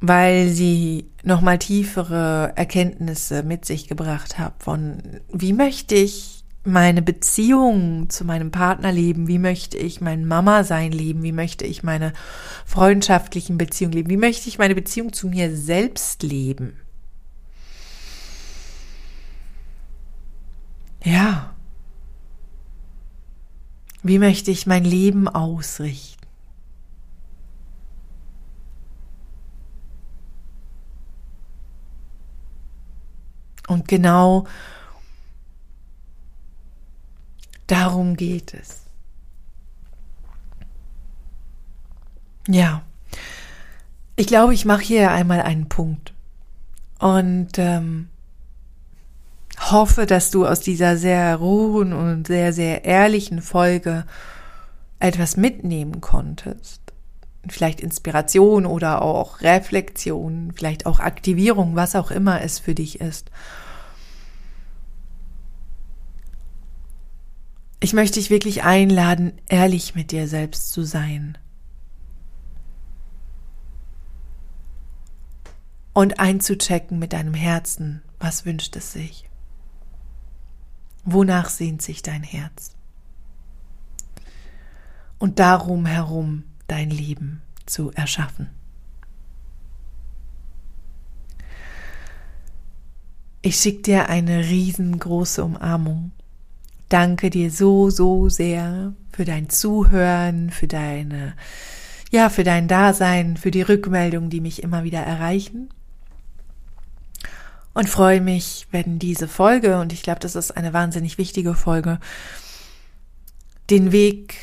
weil 0.00 0.48
sie 0.48 1.10
nochmal 1.22 1.58
tiefere 1.58 2.52
Erkenntnisse 2.56 3.42
mit 3.42 3.64
sich 3.64 3.88
gebracht 3.88 4.38
hat 4.38 4.62
von, 4.62 5.20
wie 5.32 5.52
möchte 5.52 5.94
ich 5.94 6.44
meine 6.64 7.00
Beziehung 7.00 8.10
zu 8.10 8.24
meinem 8.24 8.50
Partner 8.50 8.92
leben, 8.92 9.28
wie 9.28 9.38
möchte 9.38 9.78
ich 9.78 10.00
mein 10.00 10.26
Mama 10.26 10.64
sein 10.64 10.92
leben, 10.92 11.22
wie 11.22 11.32
möchte 11.32 11.64
ich 11.64 11.82
meine 11.82 12.12
freundschaftlichen 12.66 13.56
Beziehungen 13.56 13.92
leben, 13.92 14.10
wie 14.10 14.16
möchte 14.16 14.48
ich 14.48 14.58
meine 14.58 14.74
Beziehung 14.74 15.12
zu 15.12 15.28
mir 15.28 15.56
selbst 15.56 16.22
leben. 16.22 16.74
Ja. 21.04 21.54
Wie 24.02 24.18
möchte 24.18 24.50
ich 24.50 24.66
mein 24.66 24.84
Leben 24.84 25.28
ausrichten? 25.28 26.15
Und 33.66 33.88
genau 33.88 34.46
darum 37.66 38.16
geht 38.16 38.54
es. 38.54 38.82
Ja, 42.48 42.82
ich 44.14 44.26
glaube, 44.28 44.54
ich 44.54 44.64
mache 44.64 44.82
hier 44.82 45.10
einmal 45.10 45.42
einen 45.42 45.68
Punkt. 45.68 46.14
Und 46.98 47.58
ähm, 47.58 48.08
hoffe, 49.58 50.06
dass 50.06 50.30
du 50.30 50.46
aus 50.46 50.60
dieser 50.60 50.96
sehr 50.96 51.36
rohen 51.36 51.92
und 51.92 52.26
sehr, 52.26 52.52
sehr 52.52 52.84
ehrlichen 52.84 53.42
Folge 53.42 54.04
etwas 54.98 55.36
mitnehmen 55.36 56.00
konntest. 56.00 56.80
Vielleicht 57.48 57.80
Inspiration 57.80 58.66
oder 58.66 59.02
auch 59.02 59.40
Reflexion, 59.40 60.52
vielleicht 60.54 60.86
auch 60.86 61.00
Aktivierung, 61.00 61.76
was 61.76 61.94
auch 61.94 62.10
immer 62.10 62.40
es 62.42 62.58
für 62.58 62.74
dich 62.74 63.00
ist. 63.00 63.30
Ich 67.80 67.92
möchte 67.92 68.18
dich 68.18 68.30
wirklich 68.30 68.64
einladen, 68.64 69.32
ehrlich 69.48 69.94
mit 69.94 70.10
dir 70.10 70.26
selbst 70.28 70.72
zu 70.72 70.82
sein. 70.82 71.38
Und 75.92 76.18
einzuchecken 76.18 76.98
mit 76.98 77.12
deinem 77.12 77.34
Herzen, 77.34 78.02
was 78.18 78.44
wünscht 78.44 78.76
es 78.76 78.92
sich. 78.92 79.28
Wonach 81.04 81.48
sehnt 81.48 81.80
sich 81.82 82.02
dein 82.02 82.22
Herz? 82.22 82.74
Und 85.18 85.38
darum 85.38 85.86
herum 85.86 86.44
dein 86.66 86.90
Leben 86.90 87.42
zu 87.66 87.90
erschaffen. 87.92 88.48
Ich 93.42 93.56
schicke 93.56 93.82
dir 93.82 94.08
eine 94.08 94.40
riesengroße 94.40 95.44
Umarmung. 95.44 96.10
Danke 96.88 97.30
dir 97.30 97.50
so, 97.50 97.90
so 97.90 98.28
sehr 98.28 98.92
für 99.12 99.24
dein 99.24 99.48
Zuhören, 99.48 100.50
für 100.50 100.66
deine, 100.66 101.34
ja, 102.10 102.28
für 102.28 102.44
dein 102.44 102.68
Dasein, 102.68 103.36
für 103.36 103.50
die 103.50 103.62
Rückmeldungen, 103.62 104.30
die 104.30 104.40
mich 104.40 104.62
immer 104.62 104.84
wieder 104.84 105.00
erreichen 105.00 105.68
und 107.76 107.90
freue 107.90 108.22
mich, 108.22 108.66
wenn 108.70 108.98
diese 108.98 109.28
Folge, 109.28 109.78
und 109.78 109.92
ich 109.92 110.02
glaube, 110.02 110.20
das 110.20 110.34
ist 110.34 110.56
eine 110.56 110.72
wahnsinnig 110.72 111.18
wichtige 111.18 111.54
Folge, 111.54 112.00
den 113.68 113.92
Weg 113.92 114.38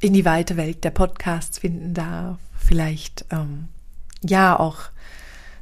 in 0.00 0.14
die 0.14 0.24
weite 0.24 0.56
Welt 0.56 0.82
der 0.82 0.90
Podcasts 0.90 1.58
finden 1.58 1.94
darf. 1.94 2.38
Vielleicht 2.56 3.26
ähm, 3.30 3.68
ja 4.22 4.58
auch 4.58 4.90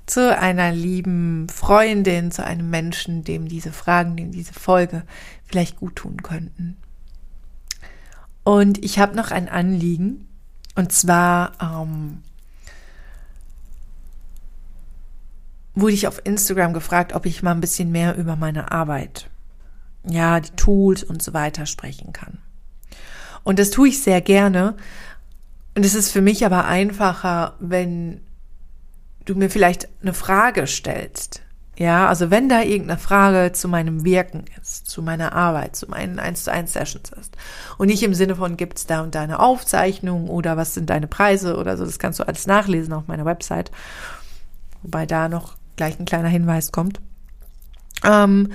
zu 0.06 0.36
einer 0.36 0.72
lieben 0.72 1.48
Freundin, 1.48 2.30
zu 2.30 2.44
einem 2.44 2.70
Menschen, 2.70 3.24
dem 3.24 3.48
diese 3.48 3.72
Fragen, 3.72 4.16
dem 4.16 4.32
diese 4.32 4.54
Folge 4.54 5.02
vielleicht 5.44 5.76
gut 5.76 5.96
tun 5.96 6.22
könnten. 6.22 6.76
Und 8.44 8.82
ich 8.82 8.98
habe 8.98 9.14
noch 9.14 9.30
ein 9.30 9.48
Anliegen, 9.48 10.26
und 10.74 10.92
zwar 10.92 11.52
ähm, 11.60 12.22
wurde 15.74 15.92
ich 15.92 16.06
auf 16.06 16.24
Instagram 16.24 16.72
gefragt, 16.72 17.12
ob 17.12 17.26
ich 17.26 17.42
mal 17.42 17.50
ein 17.50 17.60
bisschen 17.60 17.90
mehr 17.90 18.16
über 18.16 18.36
meine 18.36 18.70
Arbeit, 18.72 19.28
ja, 20.04 20.40
die 20.40 20.50
Tools 20.50 21.02
und 21.02 21.22
so 21.22 21.34
weiter 21.34 21.66
sprechen 21.66 22.12
kann. 22.12 22.38
Und 23.48 23.58
das 23.58 23.70
tue 23.70 23.88
ich 23.88 24.02
sehr 24.02 24.20
gerne. 24.20 24.76
Und 25.74 25.86
es 25.86 25.94
ist 25.94 26.12
für 26.12 26.20
mich 26.20 26.44
aber 26.44 26.66
einfacher, 26.66 27.54
wenn 27.60 28.20
du 29.24 29.36
mir 29.36 29.48
vielleicht 29.48 29.88
eine 30.02 30.12
Frage 30.12 30.66
stellst. 30.66 31.40
Ja, 31.78 32.08
also 32.08 32.30
wenn 32.30 32.50
da 32.50 32.60
irgendeine 32.60 32.98
Frage 32.98 33.52
zu 33.52 33.66
meinem 33.66 34.04
Wirken 34.04 34.44
ist, 34.60 34.88
zu 34.88 35.00
meiner 35.00 35.32
Arbeit, 35.32 35.76
zu 35.76 35.88
meinen 35.88 36.18
1 36.18 36.44
zu 36.44 36.52
1 36.52 36.74
Sessions 36.74 37.10
ist 37.18 37.38
und 37.78 37.86
nicht 37.86 38.02
im 38.02 38.12
Sinne 38.12 38.36
von 38.36 38.58
gibt's 38.58 38.84
da 38.84 39.00
und 39.00 39.14
da 39.14 39.22
eine 39.22 39.40
Aufzeichnung 39.40 40.28
oder 40.28 40.58
was 40.58 40.74
sind 40.74 40.90
deine 40.90 41.06
Preise 41.06 41.56
oder 41.56 41.78
so, 41.78 41.86
das 41.86 41.98
kannst 41.98 42.18
du 42.18 42.28
alles 42.28 42.46
nachlesen 42.46 42.92
auf 42.92 43.06
meiner 43.06 43.24
Website. 43.24 43.70
Wobei 44.82 45.06
da 45.06 45.30
noch 45.30 45.56
gleich 45.76 45.98
ein 45.98 46.04
kleiner 46.04 46.28
Hinweis 46.28 46.70
kommt, 46.70 47.00
ähm, 48.04 48.52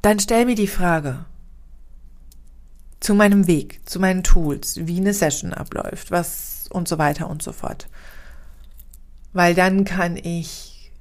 dann 0.00 0.18
stell 0.18 0.46
mir 0.46 0.54
die 0.54 0.66
Frage 0.66 1.26
zu 3.02 3.14
meinem 3.14 3.46
Weg, 3.46 3.80
zu 3.84 3.98
meinen 3.98 4.22
Tools, 4.22 4.78
wie 4.86 4.98
eine 4.98 5.12
Session 5.12 5.52
abläuft, 5.52 6.10
was 6.10 6.66
und 6.70 6.86
so 6.86 6.98
weiter 6.98 7.28
und 7.28 7.42
so 7.42 7.52
fort. 7.52 7.88
Weil 9.32 9.54
dann 9.54 9.84
kann 9.84 10.16
ich 10.16 10.92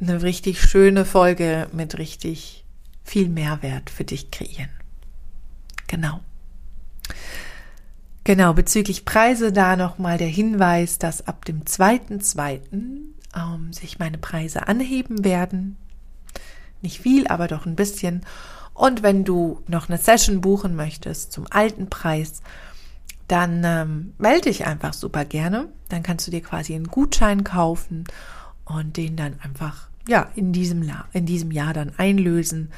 eine 0.00 0.22
richtig 0.22 0.62
schöne 0.62 1.04
Folge 1.04 1.68
mit 1.72 1.98
richtig 1.98 2.64
viel 3.02 3.28
Mehrwert 3.28 3.90
für 3.90 4.04
dich 4.04 4.30
kreieren. 4.30 4.70
Genau. 5.88 6.20
Genau, 8.22 8.52
bezüglich 8.52 9.04
Preise 9.04 9.52
da 9.52 9.74
nochmal 9.74 10.18
der 10.18 10.28
Hinweis, 10.28 10.98
dass 10.98 11.26
ab 11.26 11.44
dem 11.44 11.64
2.2 11.64 12.60
ähm, 13.34 13.72
sich 13.72 13.98
meine 13.98 14.18
Preise 14.18 14.68
anheben 14.68 15.24
werden. 15.24 15.76
Nicht 16.82 17.00
viel, 17.00 17.26
aber 17.26 17.48
doch 17.48 17.66
ein 17.66 17.74
bisschen. 17.74 18.24
Und 18.78 19.02
wenn 19.02 19.24
du 19.24 19.60
noch 19.66 19.88
eine 19.88 19.98
Session 19.98 20.40
buchen 20.40 20.76
möchtest 20.76 21.32
zum 21.32 21.48
alten 21.50 21.90
Preis, 21.90 22.42
dann 23.26 23.62
ähm, 23.64 24.14
melde 24.18 24.42
dich 24.42 24.66
einfach 24.66 24.92
super 24.94 25.24
gerne. 25.24 25.68
Dann 25.88 26.04
kannst 26.04 26.28
du 26.28 26.30
dir 26.30 26.42
quasi 26.42 26.76
einen 26.76 26.86
Gutschein 26.86 27.42
kaufen 27.42 28.04
und 28.64 28.96
den 28.96 29.16
dann 29.16 29.40
einfach 29.40 29.88
ja 30.06 30.30
in 30.36 30.52
diesem 30.52 30.84
Jahr, 30.84 31.08
in 31.12 31.26
diesem 31.26 31.50
Jahr 31.50 31.72
dann 31.72 31.92
einlösen, 31.96 32.70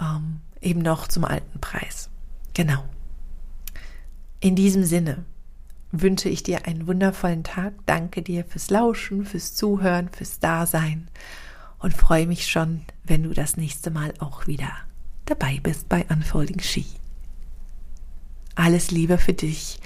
ähm, 0.00 0.40
eben 0.62 0.80
noch 0.80 1.08
zum 1.08 1.26
alten 1.26 1.60
Preis. 1.60 2.08
Genau. 2.54 2.82
In 4.40 4.56
diesem 4.56 4.84
Sinne 4.84 5.26
wünsche 5.92 6.30
ich 6.30 6.42
dir 6.42 6.66
einen 6.66 6.86
wundervollen 6.86 7.44
Tag. 7.44 7.74
Danke 7.84 8.22
dir 8.22 8.46
fürs 8.46 8.70
Lauschen, 8.70 9.26
fürs 9.26 9.54
Zuhören, 9.54 10.08
fürs 10.08 10.38
Dasein 10.38 11.08
und 11.80 11.92
freue 11.92 12.26
mich 12.26 12.46
schon, 12.46 12.80
wenn 13.02 13.24
du 13.24 13.34
das 13.34 13.58
nächste 13.58 13.90
Mal 13.90 14.14
auch 14.20 14.46
wieder 14.46 14.72
dabei 15.26 15.60
bist 15.62 15.88
bei 15.88 16.04
Unfolding 16.08 16.60
She. 16.60 16.86
Alles 18.54 18.90
Liebe 18.90 19.18
für 19.18 19.32
dich. 19.32 19.78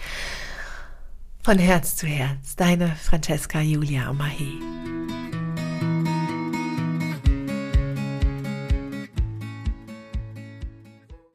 Von 1.43 1.59
Herz 1.59 1.97
zu 1.97 2.07
Herz, 2.07 2.57
deine 2.57 2.95
Francesca 2.97 3.61
Julia 3.61 4.09
Amahe. 4.09 4.61